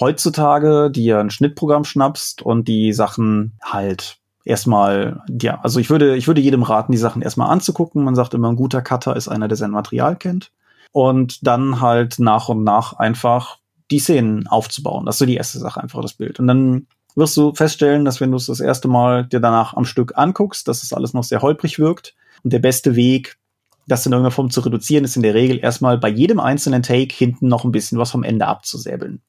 [0.01, 4.19] heutzutage dir ein Schnittprogramm schnappst und die Sachen halt
[4.49, 8.03] erstmal, ja, also ich würde, ich würde jedem raten, die Sachen erstmal anzugucken.
[8.03, 10.51] Man sagt immer, ein guter Cutter ist einer, der sein Material kennt.
[10.93, 13.59] Und dann halt nach und nach einfach
[13.91, 15.05] die Szenen aufzubauen.
[15.05, 16.41] Das ist so die erste Sache, einfach das Bild.
[16.41, 19.85] Und dann wirst du feststellen, dass wenn du es das erste Mal dir danach am
[19.85, 22.15] Stück anguckst, dass es alles noch sehr holprig wirkt.
[22.43, 23.39] Und der beste Weg,
[23.87, 27.15] das in irgendeiner Form zu reduzieren, ist in der Regel erstmal bei jedem einzelnen Take
[27.15, 29.21] hinten noch ein bisschen was vom Ende abzusäbeln.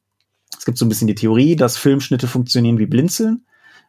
[0.57, 3.45] Es gibt so ein bisschen die Theorie, dass Filmschnitte funktionieren wie Blinzeln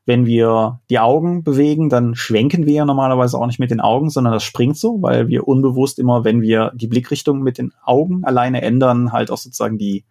[0.06, 4.10] wenn wir die Augen bewegen, dann schwenken wir ja normalerweise auch nicht mit den Augen,
[4.10, 8.24] sondern das springt so, weil wir unbewusst immer, wenn wir die Blickrichtung mit den Augen
[8.24, 10.04] alleine ändern, halt auch sozusagen die,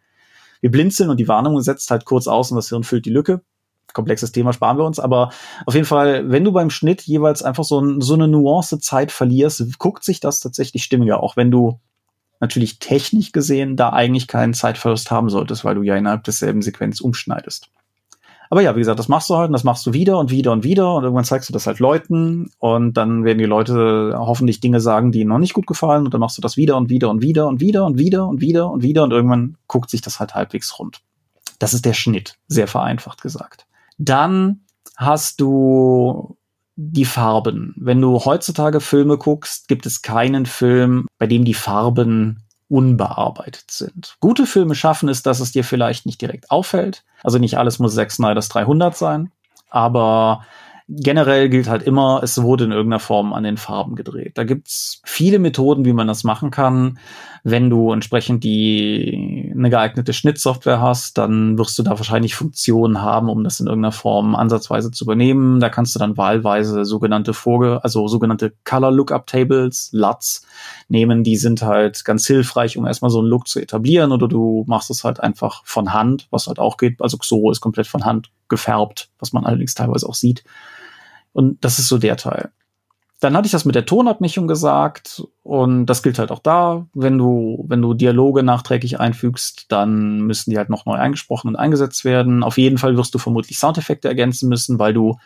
[0.62, 3.42] wir blinzeln und die Wahrnehmung setzt halt kurz aus und das Hirn füllt die Lücke.
[3.94, 5.32] Komplexes Thema sparen wir uns, aber
[5.66, 9.80] auf jeden Fall, wenn du beim Schnitt jeweils einfach so, so eine Nuance Zeit verlierst,
[9.80, 11.80] guckt sich das tatsächlich stimmiger, auch wenn du
[12.40, 17.02] natürlich technisch gesehen da eigentlich keinen Zeitverlust haben solltest, weil du ja innerhalb desselben Sequenz
[17.02, 17.70] umschneidest.
[18.52, 20.52] Aber ja, wie gesagt, das machst du halt und das machst du wieder und wieder
[20.52, 24.60] und wieder und irgendwann zeigst du das halt Leuten und dann werden die Leute hoffentlich
[24.60, 26.90] Dinge sagen, die ihnen noch nicht gut gefallen und dann machst du das wieder und
[26.90, 30.02] wieder und wieder und wieder und wieder und wieder und wieder und irgendwann guckt sich
[30.02, 31.02] das halt halbwegs rund.
[31.60, 33.68] Das ist der Schnitt, sehr vereinfacht gesagt.
[34.00, 34.62] Dann
[34.98, 36.38] hast du
[36.76, 37.76] die Farben.
[37.78, 44.16] Wenn du heutzutage Filme guckst, gibt es keinen Film, bei dem die Farben unbearbeitet sind.
[44.20, 47.04] Gute Filme schaffen es, dass es dir vielleicht nicht direkt auffällt.
[47.24, 49.32] Also nicht alles muss Zack Snyder's 300 sein,
[49.70, 50.46] aber
[50.90, 54.38] generell gilt halt immer, es wurde in irgendeiner Form an den Farben gedreht.
[54.38, 56.98] Da gibt's viele Methoden, wie man das machen kann.
[57.44, 63.30] Wenn du entsprechend die eine geeignete Schnittsoftware hast, dann wirst du da wahrscheinlich Funktionen haben,
[63.30, 65.60] um das in irgendeiner Form ansatzweise zu übernehmen.
[65.60, 70.46] Da kannst du dann wahlweise sogenannte Vorge, also sogenannte Color Lookup Tables, LUTs,
[70.88, 71.24] nehmen.
[71.24, 74.12] Die sind halt ganz hilfreich, um erstmal so einen Look zu etablieren.
[74.12, 77.00] Oder du machst es halt einfach von Hand, was halt auch geht.
[77.00, 80.44] Also Xoro ist komplett von Hand gefärbt, was man allerdings teilweise auch sieht.
[81.40, 82.52] Und das ist so der Teil.
[83.22, 86.86] Dann hatte ich das mit der Tonabmischung gesagt und das gilt halt auch da.
[86.94, 91.56] Wenn du, wenn du Dialoge nachträglich einfügst, dann müssen die halt noch neu eingesprochen und
[91.56, 92.44] eingesetzt werden.
[92.44, 95.18] Auf jeden Fall wirst du vermutlich Soundeffekte ergänzen müssen, weil du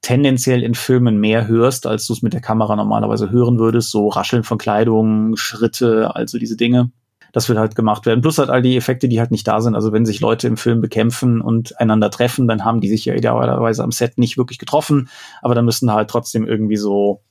[0.00, 3.90] tendenziell in Filmen mehr hörst, als du es mit der Kamera normalerweise hören würdest.
[3.90, 6.92] So Rascheln von Kleidung, Schritte, also diese Dinge
[7.32, 8.20] das wird halt gemacht werden.
[8.20, 9.74] Plus halt all die Effekte, die halt nicht da sind.
[9.74, 13.14] Also wenn sich Leute im Film bekämpfen und einander treffen, dann haben die sich ja
[13.14, 15.08] idealerweise am Set nicht wirklich getroffen,
[15.42, 17.22] aber dann müssen halt trotzdem irgendwie so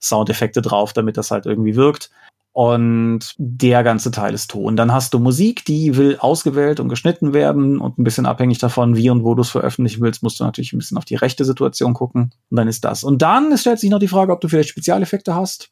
[0.00, 2.10] Soundeffekte drauf, damit das halt irgendwie wirkt.
[2.52, 4.76] Und der ganze Teil ist Ton.
[4.76, 8.96] Dann hast du Musik, die will ausgewählt und geschnitten werden und ein bisschen abhängig davon,
[8.96, 11.44] wie und wo du es veröffentlichen willst, musst du natürlich ein bisschen auf die rechte
[11.44, 12.30] Situation gucken.
[12.50, 13.02] Und dann ist das.
[13.02, 15.70] Und dann stellt sich noch die Frage, ob du vielleicht Spezialeffekte hast.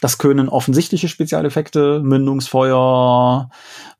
[0.00, 3.48] Das können offensichtliche Spezialeffekte, Mündungsfeuer,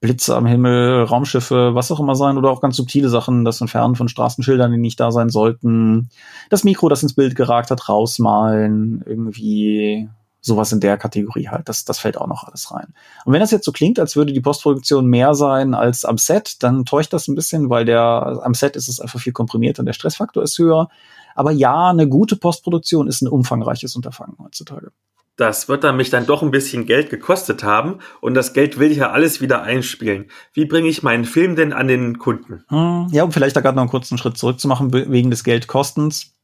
[0.01, 3.95] Blitze am Himmel, Raumschiffe, was auch immer sein, oder auch ganz subtile Sachen, das Entfernen
[3.95, 6.11] von Straßenschildern, die nicht da sein sollten,
[6.51, 10.09] das Mikro, das ins Bild geragt hat, rausmalen, irgendwie
[10.41, 11.69] sowas in der Kategorie halt.
[11.69, 12.93] Das, das fällt auch noch alles rein.
[13.25, 16.63] Und wenn das jetzt so klingt, als würde die Postproduktion mehr sein als am Set,
[16.63, 19.87] dann täuscht das ein bisschen, weil der am Set ist es einfach viel komprimiert und
[19.87, 20.89] der Stressfaktor ist höher.
[21.35, 24.93] Aber ja, eine gute Postproduktion ist ein umfangreiches Unterfangen heutzutage
[25.37, 28.91] das wird dann mich dann doch ein bisschen Geld gekostet haben und das Geld will
[28.91, 30.27] ich ja alles wieder einspielen.
[30.53, 32.65] Wie bringe ich meinen Film denn an den Kunden?
[32.69, 36.35] Hm, ja, um vielleicht da gerade noch einen kurzen Schritt zurückzumachen wegen des Geldkostens.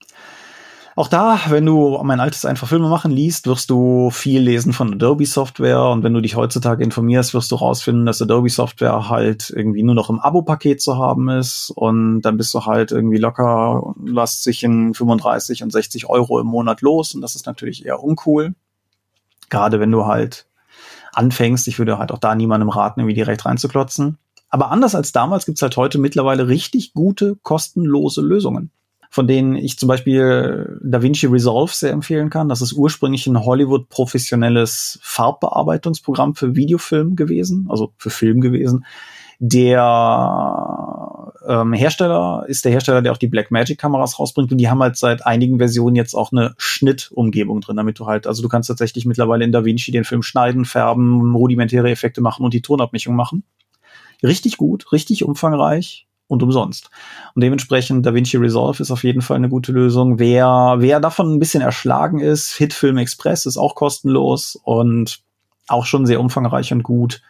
[0.97, 4.93] Auch da, wenn du mein altes einfach Filme machen liest, wirst du viel lesen von
[4.93, 9.51] Adobe Software und wenn du dich heutzutage informierst, wirst du rausfinden, dass Adobe Software halt
[9.55, 13.95] irgendwie nur noch im Abo-Paket zu haben ist und dann bist du halt irgendwie locker,
[14.05, 18.03] lässt sich in 35 und 60 Euro im Monat los und das ist natürlich eher
[18.03, 18.55] uncool.
[19.51, 20.47] Gerade wenn du halt
[21.13, 24.19] anfängst, ich würde halt auch da niemandem raten, irgendwie direkt reinzuklotzen.
[24.49, 28.71] Aber anders als damals gibt's halt heute mittlerweile richtig gute, kostenlose Lösungen,
[29.11, 32.49] von denen ich zum Beispiel DaVinci Resolve sehr empfehlen kann.
[32.49, 38.85] Das ist ursprünglich ein Hollywood professionelles Farbbearbeitungsprogramm für Videofilm gewesen, also für Film gewesen,
[39.39, 41.10] der
[41.51, 44.97] ähm, Hersteller ist der Hersteller, der auch die Blackmagic Kameras rausbringt und die haben halt
[44.97, 49.05] seit einigen Versionen jetzt auch eine Schnittumgebung drin, damit du halt, also du kannst tatsächlich
[49.05, 53.43] mittlerweile in DaVinci den Film schneiden, färben, rudimentäre Effekte machen und die Tonabmischung machen.
[54.23, 56.91] Richtig gut, richtig umfangreich und umsonst.
[57.35, 60.21] Und dementsprechend DaVinci Resolve ist auf jeden Fall eine gute Lösung.
[60.21, 65.21] Wer, wer davon ein bisschen erschlagen ist, Hitfilm Express ist auch kostenlos und
[65.67, 67.23] auch schon sehr umfangreich und gut.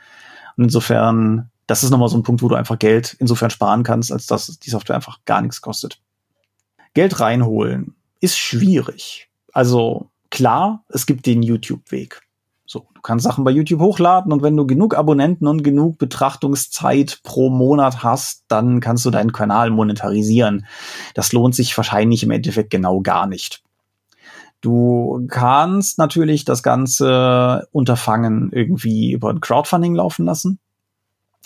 [0.56, 4.10] Und insofern das ist nochmal so ein Punkt, wo du einfach Geld insofern sparen kannst,
[4.10, 6.00] als dass die Software einfach gar nichts kostet.
[6.94, 9.30] Geld reinholen ist schwierig.
[9.52, 12.22] Also klar, es gibt den YouTube-Weg.
[12.66, 17.20] So, du kannst Sachen bei YouTube hochladen und wenn du genug Abonnenten und genug Betrachtungszeit
[17.22, 20.66] pro Monat hast, dann kannst du deinen Kanal monetarisieren.
[21.14, 23.62] Das lohnt sich wahrscheinlich im Endeffekt genau gar nicht.
[24.60, 30.58] Du kannst natürlich das ganze Unterfangen irgendwie über ein Crowdfunding laufen lassen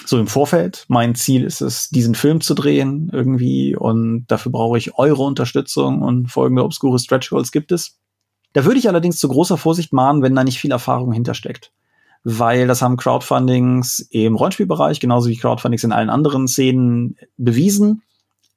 [0.04, 0.84] so im Vorfeld.
[0.88, 6.02] Mein Ziel ist es, diesen Film zu drehen irgendwie und dafür brauche ich eure Unterstützung
[6.02, 7.98] und folgende obskure Stretch Goals gibt es.
[8.52, 11.72] Da würde ich allerdings zu großer Vorsicht mahnen, wenn da nicht viel Erfahrung hintersteckt.
[12.22, 18.02] Weil das haben Crowdfundings im Rollenspielbereich, genauso wie Crowdfundings in allen anderen Szenen bewiesen.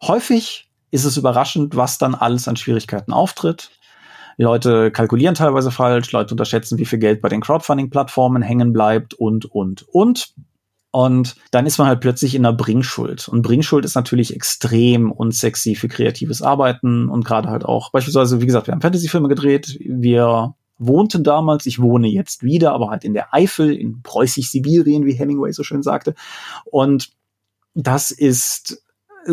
[0.02, 3.72] Häufig ist es überraschend, was dann alles an Schwierigkeiten auftritt.
[4.38, 9.46] Leute kalkulieren teilweise falsch, Leute unterschätzen, wie viel Geld bei den Crowdfunding-Plattformen hängen bleibt und,
[9.46, 10.34] und, und.
[10.92, 13.28] Und dann ist man halt plötzlich in einer Bringschuld.
[13.28, 18.46] Und Bringschuld ist natürlich extrem unsexy für kreatives Arbeiten und gerade halt auch beispielsweise, wie
[18.46, 23.14] gesagt, wir haben Fantasyfilme gedreht, wir wohnten damals, ich wohne jetzt wieder, aber halt in
[23.14, 26.14] der Eifel, in preußisch-Sibirien, wie Hemingway so schön sagte.
[26.66, 27.10] Und
[27.74, 28.84] das ist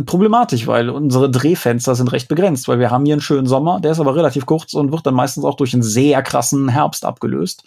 [0.06, 3.92] problematisch, weil unsere Drehfenster sind recht begrenzt, weil wir haben hier einen schönen Sommer, der
[3.92, 7.64] ist aber relativ kurz und wird dann meistens auch durch einen sehr krassen Herbst abgelöst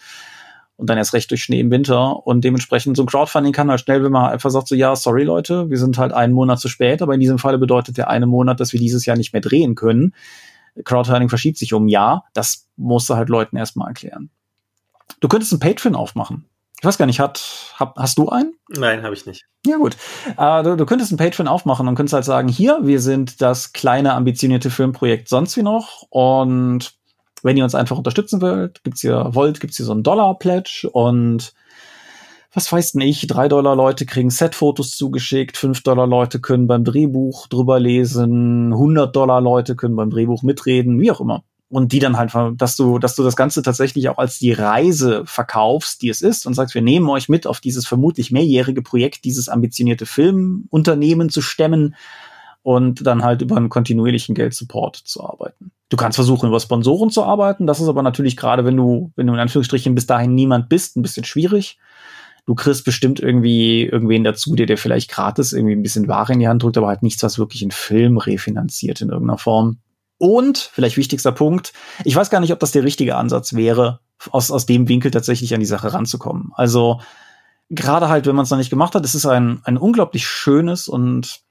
[0.78, 2.26] und dann erst recht durch Schnee im Winter.
[2.26, 5.24] Und dementsprechend so ein Crowdfunding kann halt schnell, wenn man einfach sagt, so ja, sorry
[5.24, 8.28] Leute, wir sind halt einen Monat zu spät, aber in diesem Falle bedeutet der eine
[8.28, 10.14] Monat, dass wir dieses Jahr nicht mehr drehen können.
[10.84, 12.26] Crowdfunding verschiebt sich um ein Jahr.
[12.34, 14.30] Das musst du halt Leuten erstmal erklären.
[15.20, 16.46] Du könntest ein Patreon aufmachen.
[16.80, 18.54] Ich weiß gar nicht, hat, hab, hast du einen?
[18.70, 19.46] Nein, habe ich nicht.
[19.66, 19.98] Ja, gut.
[20.38, 23.74] Äh, du, du könntest ein Patreon aufmachen und könntest halt sagen, hier, wir sind das
[23.74, 26.04] kleine, ambitionierte Filmprojekt sonst wie noch.
[26.12, 26.94] Und
[27.44, 31.54] wenn ihr uns einfach unterstützen wollt, gibt's hier, wollt, gibt's hier so einen Dollar-Pledge und
[32.54, 36.84] was weiß denn ich, drei Dollar Leute kriegen Setfotos zugeschickt, fünf Dollar Leute können beim
[36.84, 42.00] Drehbuch drüber lesen, 100 Dollar Leute können beim Drehbuch mitreden, wie auch immer und die
[42.00, 46.10] dann halt, dass du, dass du das Ganze tatsächlich auch als die Reise verkaufst, die
[46.10, 50.06] es ist und sagst, wir nehmen euch mit auf dieses vermutlich mehrjährige Projekt, dieses ambitionierte
[50.06, 51.96] Filmunternehmen zu stemmen
[52.64, 55.72] und dann halt über einen kontinuierlichen Geldsupport zu arbeiten.
[55.90, 57.66] Du kannst versuchen, über Sponsoren zu arbeiten.
[57.66, 60.98] Das ist aber natürlich gerade, wenn du, wenn du in Anführungsstrichen bis dahin niemand bist,
[60.98, 61.80] ein bisschen schwierig.
[62.46, 66.40] Du kriegst bestimmt irgendwie irgendwen dazu, der dir vielleicht gratis irgendwie ein bisschen Ware in
[66.40, 69.80] die Hand drückt, aber halt nichts, was wirklich einen Film refinanziert in irgendeiner Form.
[70.18, 71.74] Und, vielleicht wichtigster Punkt,
[72.04, 74.00] ich weiß gar nicht, ob das der richtige Ansatz wäre,
[74.32, 76.52] aus, aus dem Winkel tatsächlich an die Sache ranzukommen.
[76.56, 77.02] Also,
[77.70, 80.88] gerade halt, wenn man es noch nicht gemacht hat, es ist ein, ein unglaublich schönes
[80.88, 81.42] und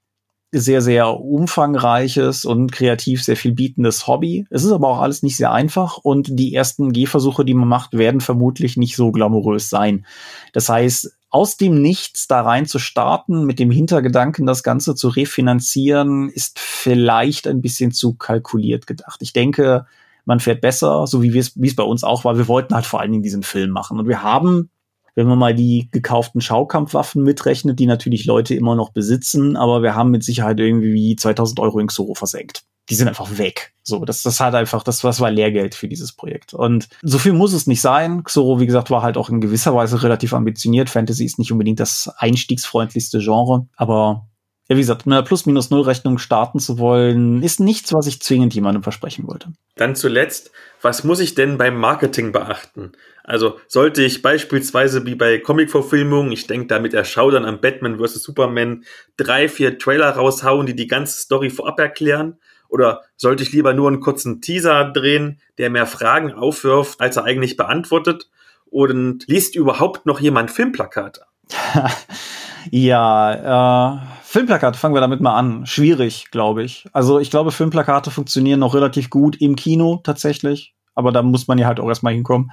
[0.52, 4.46] sehr, sehr umfangreiches und kreativ sehr viel bietendes Hobby.
[4.50, 7.94] Es ist aber auch alles nicht sehr einfach und die ersten Gehversuche, die man macht,
[7.94, 10.06] werden vermutlich nicht so glamourös sein.
[10.52, 15.08] Das heißt, aus dem Nichts da rein zu starten, mit dem Hintergedanken, das Ganze zu
[15.08, 19.20] refinanzieren, ist vielleicht ein bisschen zu kalkuliert gedacht.
[19.20, 19.86] Ich denke,
[20.24, 22.38] man fährt besser, so wie es bei uns auch war.
[22.38, 23.98] Wir wollten halt vor allen Dingen diesen Film machen.
[23.98, 24.70] Und wir haben,
[25.16, 29.96] wenn man mal die gekauften Schaukampfwaffen mitrechnet, die natürlich Leute immer noch besitzen, aber wir
[29.96, 33.72] haben mit Sicherheit irgendwie 2000 Euro in Xoro versenkt die sind einfach weg.
[33.82, 36.54] So, das, das hat einfach, das, das war Lehrgeld für dieses Projekt.
[36.54, 38.22] Und so viel muss es nicht sein.
[38.24, 40.88] Xoro, wie gesagt, war halt auch in gewisser Weise relativ ambitioniert.
[40.88, 44.28] Fantasy ist nicht unbedingt das einstiegsfreundlichste Genre, aber
[44.68, 48.82] ja, wie gesagt, mit einer Plus-Minus-Null-Rechnung starten zu wollen, ist nichts, was ich zwingend jemandem
[48.82, 49.52] versprechen wollte.
[49.76, 50.50] Dann zuletzt,
[50.82, 52.92] was muss ich denn beim Marketing beachten?
[53.22, 58.22] Also sollte ich beispielsweise wie bei Comic-Verfilmungen, ich denke damit er Schaudern am Batman vs.
[58.22, 58.84] Superman,
[59.16, 62.38] drei, vier Trailer raushauen, die die ganze Story vorab erklären?
[62.68, 67.24] Oder sollte ich lieber nur einen kurzen Teaser drehen, der mehr Fragen aufwirft, als er
[67.24, 68.28] eigentlich beantwortet?
[68.68, 71.22] Und liest überhaupt noch jemand Filmplakate?
[72.70, 75.66] ja, äh, Filmplakate, fangen wir damit mal an.
[75.66, 76.86] Schwierig, glaube ich.
[76.92, 80.74] Also ich glaube, Filmplakate funktionieren noch relativ gut im Kino tatsächlich.
[80.94, 82.50] Aber da muss man ja halt auch erstmal hinkommen.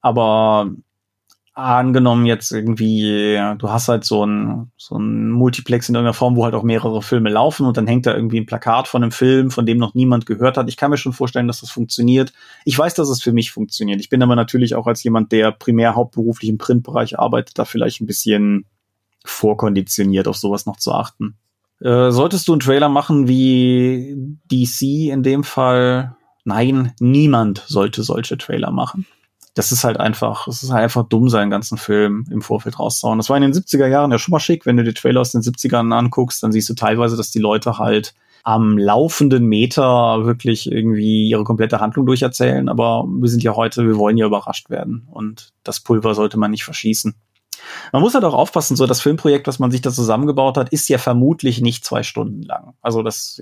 [0.00, 0.70] Aber
[1.54, 6.44] angenommen jetzt irgendwie, du hast halt so ein, so ein Multiplex in irgendeiner Form, wo
[6.44, 9.52] halt auch mehrere Filme laufen und dann hängt da irgendwie ein Plakat von einem Film,
[9.52, 10.68] von dem noch niemand gehört hat.
[10.68, 12.32] Ich kann mir schon vorstellen, dass das funktioniert.
[12.64, 14.00] Ich weiß, dass es für mich funktioniert.
[14.00, 18.00] Ich bin aber natürlich auch als jemand, der primär hauptberuflich im Printbereich arbeitet, da vielleicht
[18.00, 18.66] ein bisschen
[19.24, 21.36] vorkonditioniert auf sowas noch zu achten.
[21.80, 24.16] Äh, solltest du einen Trailer machen wie
[24.50, 26.16] DC in dem Fall?
[26.44, 29.06] Nein, niemand sollte solche Trailer machen
[29.54, 33.18] das ist halt einfach, es ist halt einfach dumm, seinen ganzen Film im Vorfeld rauszuhauen.
[33.18, 34.66] Das war in den 70er Jahren ja schon mal schick.
[34.66, 37.78] Wenn du die Trailer aus den 70ern anguckst, dann siehst du teilweise, dass die Leute
[37.78, 42.68] halt am laufenden Meter wirklich irgendwie ihre komplette Handlung durcherzählen.
[42.68, 45.06] Aber wir sind ja heute, wir wollen ja überrascht werden.
[45.10, 47.14] Und das Pulver sollte man nicht verschießen.
[47.92, 50.88] Man muss halt auch aufpassen, so das Filmprojekt, was man sich da zusammengebaut hat, ist
[50.88, 52.74] ja vermutlich nicht zwei Stunden lang.
[52.82, 53.40] Also das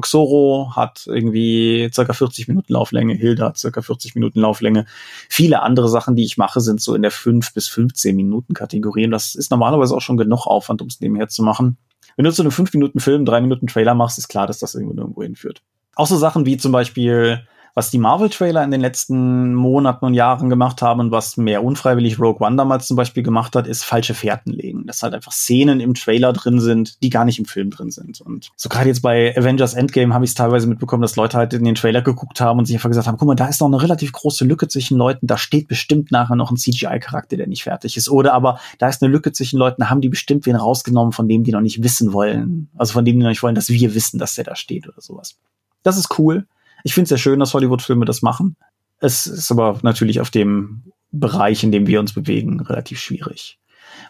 [0.00, 4.86] Xoro hat irgendwie circa 40 Minuten Lauflänge, Hilda hat circa 40 Minuten Lauflänge.
[5.28, 9.04] Viele andere Sachen, die ich mache, sind so in der 5 bis 15 Minuten Kategorie.
[9.06, 11.76] Und das ist normalerweise auch schon genug Aufwand, um es nebenher zu machen.
[12.16, 14.74] Wenn du zu einem 5 Minuten Film, 3 Minuten Trailer machst, ist klar, dass das
[14.74, 15.62] irgendwo nirgendwo hinführt.
[15.96, 20.48] Auch so Sachen wie zum Beispiel was die Marvel-Trailer in den letzten Monaten und Jahren
[20.48, 24.14] gemacht haben und was mehr unfreiwillig Rogue One damals zum Beispiel gemacht hat, ist falsche
[24.14, 24.86] Fährten legen.
[24.86, 28.20] Dass halt einfach Szenen im Trailer drin sind, die gar nicht im Film drin sind.
[28.20, 31.52] Und so gerade jetzt bei Avengers Endgame habe ich es teilweise mitbekommen, dass Leute halt
[31.52, 33.66] in den Trailer geguckt haben und sich einfach gesagt haben, guck mal, da ist noch
[33.66, 37.64] eine relativ große Lücke zwischen Leuten, da steht bestimmt nachher noch ein CGI-Charakter, der nicht
[37.64, 38.08] fertig ist.
[38.08, 41.28] Oder aber da ist eine Lücke zwischen Leuten, da haben die bestimmt wen rausgenommen, von
[41.28, 42.68] dem die noch nicht wissen wollen.
[42.76, 45.00] Also von dem die noch nicht wollen, dass wir wissen, dass der da steht oder
[45.00, 45.36] sowas.
[45.82, 46.46] Das ist cool.
[46.84, 48.56] Ich finde es sehr schön, dass Hollywood-Filme das machen.
[49.00, 53.58] Es ist aber natürlich auf dem Bereich, in dem wir uns bewegen, relativ schwierig.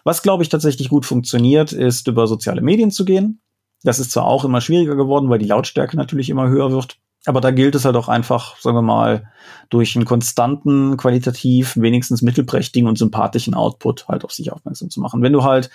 [0.03, 3.41] Was, glaube ich, tatsächlich gut funktioniert, ist über soziale Medien zu gehen.
[3.83, 6.97] Das ist zwar auch immer schwieriger geworden, weil die Lautstärke natürlich immer höher wird.
[7.25, 9.31] Aber da gilt es halt auch einfach, sagen wir mal,
[9.69, 15.21] durch einen konstanten, qualitativ, wenigstens mittelprächtigen und sympathischen Output halt auf sich aufmerksam zu machen.
[15.21, 15.69] Wenn du halt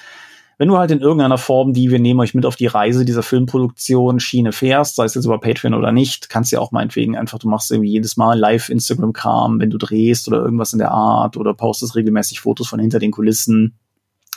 [0.60, 3.22] wenn du halt in irgendeiner Form, die wir nehmen euch mit auf die Reise dieser
[3.22, 7.38] Filmproduktion Schiene fährst, sei es jetzt über Patreon oder nicht, kannst ja auch meinetwegen einfach,
[7.38, 11.38] du machst irgendwie jedes Mal live Instagram-Kram, wenn du drehst oder irgendwas in der Art
[11.38, 13.78] oder postest regelmäßig Fotos von hinter den Kulissen.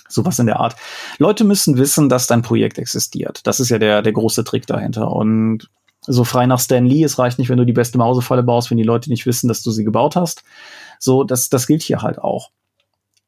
[0.07, 0.77] Sowas in der Art.
[1.17, 3.45] Leute müssen wissen, dass dein Projekt existiert.
[3.45, 5.11] Das ist ja der, der große Trick dahinter.
[5.11, 5.69] Und
[6.07, 8.77] so frei nach Stan Lee, es reicht nicht, wenn du die beste Mausefalle baust, wenn
[8.77, 10.43] die Leute nicht wissen, dass du sie gebaut hast.
[10.99, 12.51] So, das, das gilt hier halt auch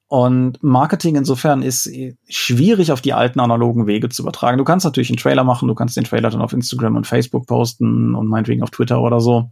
[0.07, 1.89] Und Marketing insofern ist
[2.29, 4.59] schwierig auf die alten analogen Wege zu übertragen.
[4.59, 7.47] Du kannst natürlich einen Trailer machen, du kannst den Trailer dann auf Instagram und Facebook
[7.47, 9.49] posten und meinetwegen auf Twitter oder so.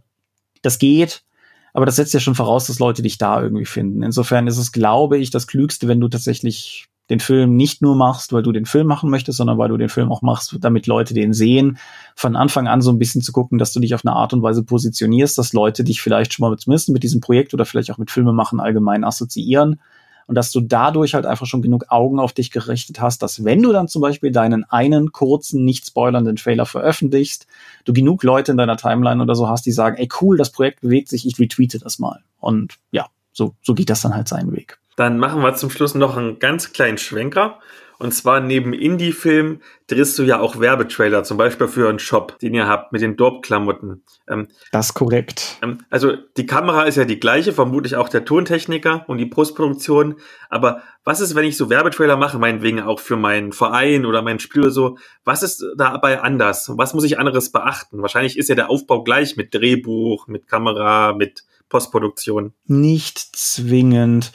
[0.62, 1.24] Das geht,
[1.72, 4.02] aber das setzt ja schon voraus, dass Leute dich da irgendwie finden.
[4.02, 8.32] Insofern ist es, glaube ich, das Klügste, wenn du tatsächlich den Film nicht nur machst,
[8.32, 11.12] weil du den Film machen möchtest, sondern weil du den Film auch machst, damit Leute
[11.12, 11.78] den sehen,
[12.14, 14.42] von Anfang an so ein bisschen zu gucken, dass du dich auf eine Art und
[14.42, 17.98] Weise positionierst, dass Leute dich vielleicht schon mal zumindest mit diesem Projekt oder vielleicht auch
[17.98, 19.80] mit Filmemachen allgemein assoziieren
[20.26, 23.62] und dass du dadurch halt einfach schon genug Augen auf dich gerichtet hast, dass wenn
[23.62, 27.46] du dann zum Beispiel deinen einen kurzen, nicht spoilernden Trailer veröffentlichst,
[27.84, 30.80] du genug Leute in deiner Timeline oder so hast, die sagen, ey cool, das Projekt
[30.80, 32.20] bewegt sich, ich retweete das mal.
[32.40, 34.78] Und ja, so, so geht das dann halt seinen Weg.
[34.96, 37.58] Dann machen wir zum Schluss noch einen ganz kleinen Schwenker.
[37.98, 42.54] Und zwar neben Indie-Filmen drehst du ja auch Werbetrailer, zum Beispiel für einen Shop, den
[42.54, 44.02] ihr habt mit den Dorp-Klamotten.
[44.28, 45.58] Ähm, das ist korrekt.
[45.62, 50.16] Ähm, also die Kamera ist ja die gleiche, vermutlich auch der Tontechniker und die Postproduktion.
[50.48, 54.38] Aber was ist, wenn ich so Werbetrailer mache, meinetwegen auch für meinen Verein oder mein
[54.38, 54.98] Spiel oder so?
[55.24, 56.70] Was ist dabei anders?
[56.76, 58.02] Was muss ich anderes beachten?
[58.02, 62.52] Wahrscheinlich ist ja der Aufbau gleich mit Drehbuch, mit Kamera, mit Postproduktion.
[62.66, 64.32] Nicht zwingend.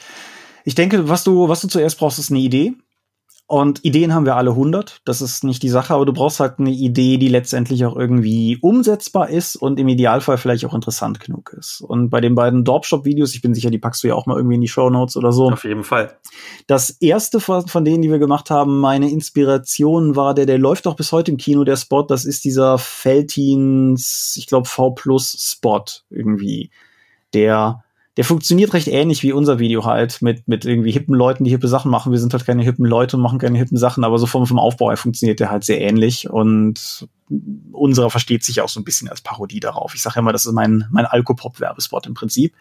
[0.64, 2.74] Ich denke, was du, was du zuerst brauchst, ist eine Idee.
[3.50, 5.00] Und Ideen haben wir alle 100.
[5.04, 8.58] Das ist nicht die Sache, aber du brauchst halt eine Idee, die letztendlich auch irgendwie
[8.62, 11.80] umsetzbar ist und im Idealfall vielleicht auch interessant genug ist.
[11.80, 14.54] Und bei den beiden Dorpshop-Videos, ich bin sicher, die packst du ja auch mal irgendwie
[14.54, 15.50] in die Show Notes oder so.
[15.50, 16.16] Auf jeden Fall.
[16.68, 20.86] Das erste von, von denen, die wir gemacht haben, meine Inspiration war der, der läuft
[20.86, 22.02] auch bis heute im Kino, der Spot.
[22.04, 26.70] Das ist dieser Feltins, ich glaube, V Plus Spot irgendwie.
[27.34, 27.82] Der
[28.16, 31.68] der funktioniert recht ähnlich wie unser Video halt, mit, mit irgendwie hippen Leuten, die hippe
[31.68, 32.10] Sachen machen.
[32.10, 34.58] Wir sind halt keine hippen Leute und machen keine hippen Sachen, aber so vom, vom
[34.58, 37.08] Aufbau her funktioniert der halt sehr ähnlich und
[37.72, 39.94] unserer versteht sich auch so ein bisschen als Parodie darauf.
[39.94, 42.54] Ich sage immer, das ist mein, mein Alkopop-Werbespot im Prinzip.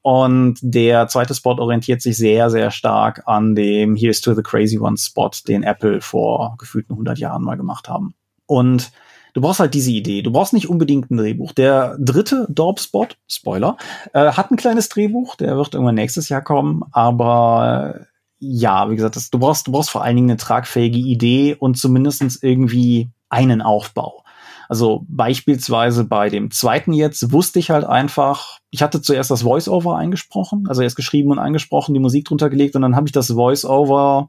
[0.00, 4.78] Und der zweite Spot orientiert sich sehr, sehr stark an dem Here's to the Crazy
[4.78, 8.14] One Spot, den Apple vor gefühlten 100 Jahren mal gemacht haben.
[8.46, 8.92] Und
[9.34, 10.22] Du brauchst halt diese Idee.
[10.22, 11.52] Du brauchst nicht unbedingt ein Drehbuch.
[11.52, 13.76] Der dritte Dorp-Spot, Spoiler,
[14.12, 15.36] äh, hat ein kleines Drehbuch.
[15.36, 16.82] Der wird irgendwann nächstes Jahr kommen.
[16.92, 18.04] Aber äh,
[18.40, 21.76] ja, wie gesagt, das, du brauchst, du brauchst vor allen Dingen eine tragfähige Idee und
[21.76, 24.24] zumindestens irgendwie einen Aufbau.
[24.68, 29.96] Also beispielsweise bei dem zweiten jetzt wusste ich halt einfach, ich hatte zuerst das Voice-Over
[29.96, 33.28] eingesprochen, also erst geschrieben und eingesprochen, die Musik drunter gelegt und dann habe ich das
[33.28, 34.28] Voice-Over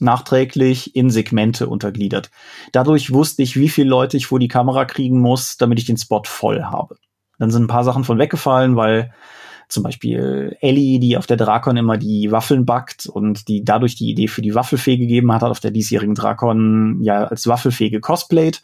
[0.00, 2.30] nachträglich in Segmente untergliedert.
[2.72, 5.96] Dadurch wusste ich, wie viele Leute ich vor die Kamera kriegen muss, damit ich den
[5.96, 6.96] Spot voll habe.
[7.38, 9.12] Dann sind ein paar Sachen von weggefallen, weil
[9.68, 14.10] zum Beispiel Ellie, die auf der Drakon immer die Waffeln backt und die dadurch die
[14.10, 18.62] Idee für die Waffelfee gegeben hat, hat auf der diesjährigen Drakon ja als Waffelfee gecosplayt.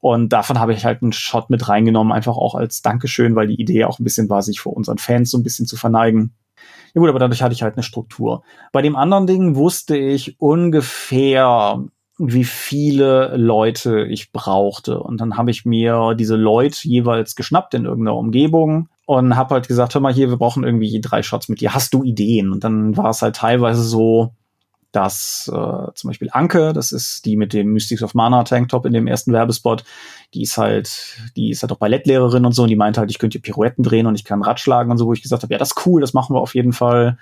[0.00, 3.60] Und davon habe ich halt einen Shot mit reingenommen, einfach auch als Dankeschön, weil die
[3.60, 6.32] Idee auch ein bisschen war, sich vor unseren Fans so ein bisschen zu verneigen.
[6.94, 8.42] Ja gut, aber dadurch hatte ich halt eine Struktur.
[8.72, 11.82] Bei dem anderen Ding wusste ich ungefähr,
[12.18, 15.00] wie viele Leute ich brauchte.
[15.00, 19.68] Und dann habe ich mir diese Leute jeweils geschnappt in irgendeiner Umgebung und habe halt
[19.68, 21.74] gesagt, hör mal hier, wir brauchen irgendwie drei Shots mit dir.
[21.74, 22.52] Hast du Ideen?
[22.52, 24.32] Und dann war es halt teilweise so,
[24.92, 28.92] dass äh, zum Beispiel Anke, das ist die mit dem Mystics of Mana Tanktop in
[28.92, 29.84] dem ersten Werbespot,
[30.34, 33.18] die ist halt, die ist halt auch Ballettlehrerin und so und die meinte halt, ich
[33.18, 35.58] könnte Pirouetten drehen und ich kann Rad schlagen und so, wo ich gesagt habe, ja,
[35.58, 37.18] das ist cool, das machen wir auf jeden Fall.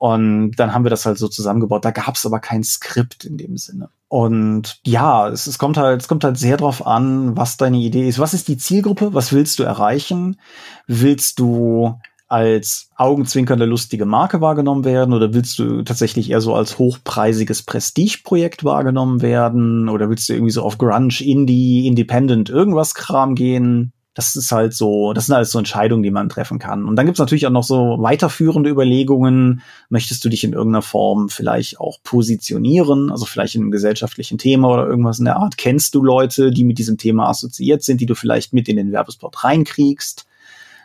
[0.00, 1.84] Und dann haben wir das halt so zusammengebaut.
[1.84, 3.90] Da gab es aber kein Skript in dem Sinne.
[4.08, 8.08] Und ja, es, es kommt halt, es kommt halt sehr drauf an, was deine Idee
[8.08, 8.18] ist.
[8.18, 9.12] Was ist die Zielgruppe?
[9.12, 10.40] Was willst du erreichen?
[10.86, 11.98] Willst du
[12.30, 18.62] als augenzwinkernde lustige Marke wahrgenommen werden oder willst du tatsächlich eher so als hochpreisiges Prestigeprojekt
[18.62, 23.92] wahrgenommen werden oder willst du irgendwie so auf Grunge, Indie, Independent irgendwas Kram gehen?
[24.14, 26.84] Das ist halt so, das sind halt so Entscheidungen, die man treffen kann.
[26.84, 29.62] Und dann gibt's natürlich auch noch so weiterführende Überlegungen.
[29.88, 33.10] Möchtest du dich in irgendeiner Form vielleicht auch positionieren?
[33.10, 35.56] Also vielleicht in einem gesellschaftlichen Thema oder irgendwas in der Art?
[35.56, 38.92] Kennst du Leute, die mit diesem Thema assoziiert sind, die du vielleicht mit in den
[38.92, 40.26] Werbespot reinkriegst?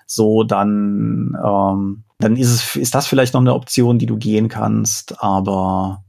[0.06, 4.49] So dann, ähm, dann ist es, ist das vielleicht noch eine Option, die du gehen
[4.49, 6.03] kannst, aber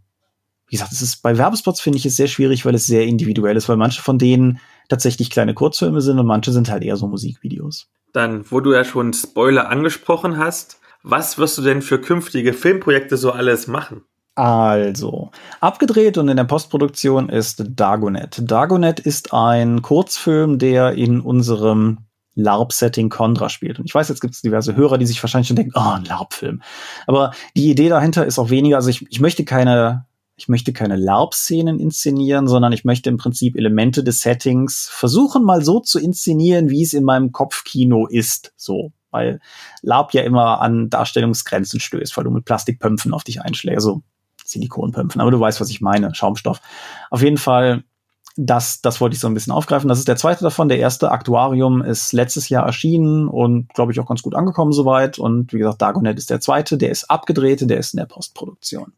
[0.69, 3.57] wie gesagt, es ist bei Werbespots finde ich es sehr schwierig, weil es sehr individuell
[3.57, 7.07] ist, weil manche von denen tatsächlich kleine Kurzfilme sind und manche sind halt eher so
[7.07, 7.89] Musikvideos.
[8.13, 13.17] Dann, wo du ja schon Spoiler angesprochen hast, was wirst du denn für künftige Filmprojekte
[13.17, 14.03] so alles machen?
[14.35, 15.31] Also,
[15.61, 18.43] abgedreht und in der Postproduktion ist Dagonet.
[18.45, 22.06] Dagonet ist ein Kurzfilm, der in unserem
[22.37, 23.79] LARP-Setting Contra spielt.
[23.79, 26.05] Und ich weiß, jetzt gibt es diverse Hörer, die sich wahrscheinlich schon denken, oh, ein
[26.05, 26.63] LARP-Film.
[27.07, 30.07] Aber die Idee dahinter ist auch weniger, also ich, ich möchte keine,
[30.37, 35.65] ich möchte keine LARP-Szenen inszenieren, sondern ich möchte im Prinzip Elemente des Settings versuchen, mal
[35.65, 38.53] so zu inszenieren, wie es in meinem Kopfkino ist.
[38.57, 38.93] So.
[39.11, 39.41] weil
[39.83, 44.03] Lab ja immer an Darstellungsgrenzen stößt, weil du mit Plastikpömpfen auf dich einschlägst, so
[44.45, 46.61] Silikonpömpfen, aber du weißt, was ich meine, Schaumstoff.
[47.11, 47.83] Auf jeden Fall
[48.37, 49.89] das, das wollte ich so ein bisschen aufgreifen.
[49.89, 50.69] Das ist der zweite davon.
[50.69, 55.19] Der erste Aquarium ist letztes Jahr erschienen und glaube ich auch ganz gut angekommen soweit.
[55.19, 56.77] Und wie gesagt, Dagonet ist der zweite.
[56.77, 58.93] Der ist abgedreht, der ist in der Postproduktion.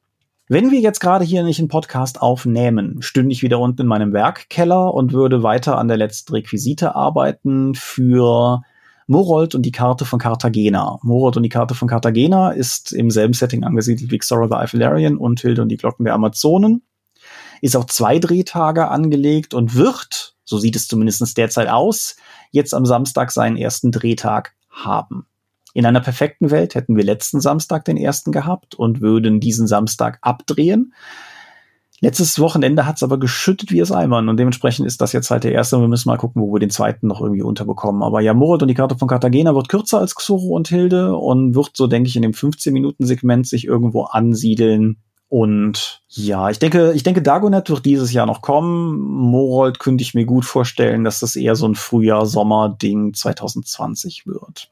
[0.49, 4.13] Wenn wir jetzt gerade hier nicht einen Podcast aufnehmen, stünde ich wieder unten in meinem
[4.13, 8.63] Werkkeller und würde weiter an der letzten Requisite arbeiten für
[9.07, 10.99] Morold und die Karte von Cartagena.
[11.03, 15.17] Morold und die Karte von Cartagena ist im selben Setting angesiedelt wie Xora the Eiffelarian
[15.17, 16.83] und Hilde und die Glocken der Amazonen
[17.61, 22.17] ist auf zwei Drehtage angelegt und wird, so sieht es zumindest derzeit aus,
[22.51, 25.27] jetzt am Samstag seinen ersten Drehtag haben.
[25.75, 30.19] In einer perfekten Welt hätten wir letzten Samstag den ersten gehabt und würden diesen Samstag
[30.23, 30.95] abdrehen.
[32.01, 35.43] Letztes Wochenende hat es aber geschüttet wie es Eimern und dementsprechend ist das jetzt halt
[35.43, 38.03] der erste und wir müssen mal gucken, wo wir den zweiten noch irgendwie unterbekommen.
[38.03, 41.57] Aber ja, Morat und die Karte von Cartagena wird kürzer als Xoro und Hilde und
[41.57, 44.99] wird so, denke ich, in dem 15-Minuten-Segment sich irgendwo ansiedeln
[45.29, 48.99] und ja, ich denke, ich denke, Dagonet wird dieses Jahr noch kommen.
[48.99, 54.71] Morold könnte ich mir gut vorstellen, dass das eher so ein Frühjahr-Sommer-Ding 2020 wird.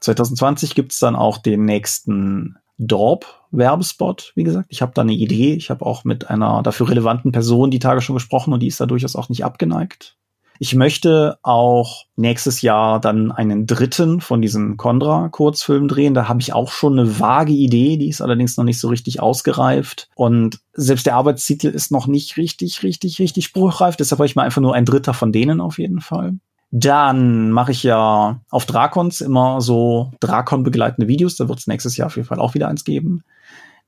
[0.00, 4.66] 2020 gibt's dann auch den nächsten Dorp-Werbespot, wie gesagt.
[4.68, 5.54] Ich habe da eine Idee.
[5.54, 8.80] Ich habe auch mit einer dafür relevanten Person die Tage schon gesprochen und die ist
[8.80, 10.16] da durchaus auch nicht abgeneigt.
[10.60, 16.14] Ich möchte auch nächstes Jahr dann einen dritten von diesen Condra-Kurzfilmen drehen.
[16.14, 19.20] Da habe ich auch schon eine vage Idee, die ist allerdings noch nicht so richtig
[19.20, 20.08] ausgereift.
[20.16, 23.96] Und selbst der Arbeitstitel ist noch nicht richtig, richtig, richtig spruchreif.
[23.96, 26.34] Deshalb habe ich mal einfach nur ein Dritter von denen auf jeden Fall.
[26.70, 31.36] Dann mache ich ja auf Drakons immer so Drakon begleitende Videos.
[31.36, 33.22] Da wird es nächstes Jahr auf jeden Fall auch wieder eins geben.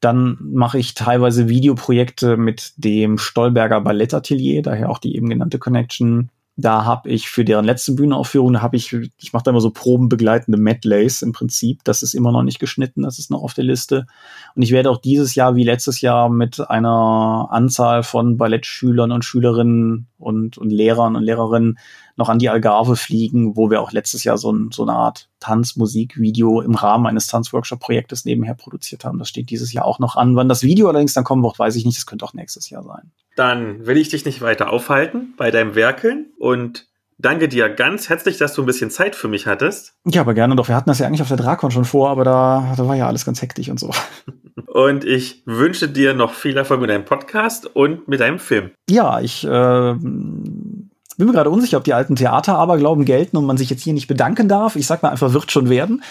[0.01, 6.31] Dann mache ich teilweise Videoprojekte mit dem Stolberger Ballettatelier, daher auch die eben genannte Connection.
[6.61, 9.71] Da habe ich für deren letzte Bühnenaufführung, da habe ich, ich mache da immer so
[9.71, 11.83] probenbegleitende Medleys im Prinzip.
[11.85, 14.07] Das ist immer noch nicht geschnitten, das ist noch auf der Liste.
[14.55, 19.25] Und ich werde auch dieses Jahr wie letztes Jahr mit einer Anzahl von Ballettschülern und
[19.25, 21.79] Schülerinnen und, und Lehrern und Lehrerinnen
[22.17, 25.29] noch an die Algarve fliegen, wo wir auch letztes Jahr so, ein, so eine Art
[25.41, 29.19] Tanzmusikvideo im Rahmen eines Tanzworkshop-Projektes nebenher produziert haben.
[29.19, 30.37] Das steht dieses Jahr auch noch an.
[30.37, 31.97] Wann das Video allerdings dann kommen wird, weiß ich nicht.
[31.97, 33.11] Das könnte auch nächstes Jahr sein.
[33.41, 38.37] Dann will ich dich nicht weiter aufhalten bei deinem Werkeln und danke dir ganz herzlich,
[38.37, 39.95] dass du ein bisschen Zeit für mich hattest.
[40.05, 40.69] Ja, aber gerne doch.
[40.69, 43.07] Wir hatten das ja eigentlich auf der Drakon schon vor, aber da, da war ja
[43.07, 43.93] alles ganz hektisch und so.
[44.67, 48.71] Und ich wünsche dir noch viel Erfolg mit deinem Podcast und mit deinem Film.
[48.89, 49.49] Ja, ich äh,
[49.97, 54.07] bin mir gerade unsicher, ob die alten Theateraberglauben gelten und man sich jetzt hier nicht
[54.07, 54.77] bedanken darf.
[54.77, 56.03] Ich sag mal einfach, wird schon werden.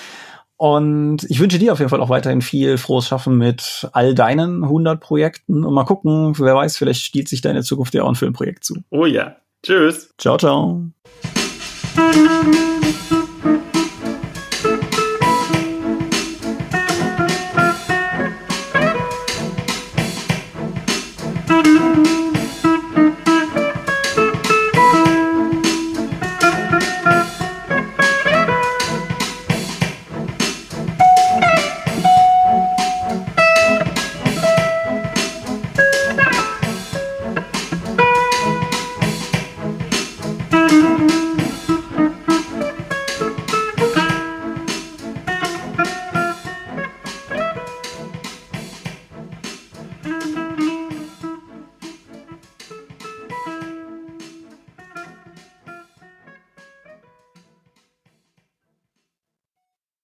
[0.60, 4.66] Und ich wünsche dir auf jeden Fall auch weiterhin viel frohes Schaffen mit all deinen
[4.66, 8.16] 100 Projekten und mal gucken, wer weiß, vielleicht stiehlt sich deine Zukunft ja auch ein
[8.16, 8.76] Filmprojekt zu.
[8.90, 9.38] Oh ja.
[9.64, 10.14] Tschüss.
[10.18, 10.84] Ciao, ciao.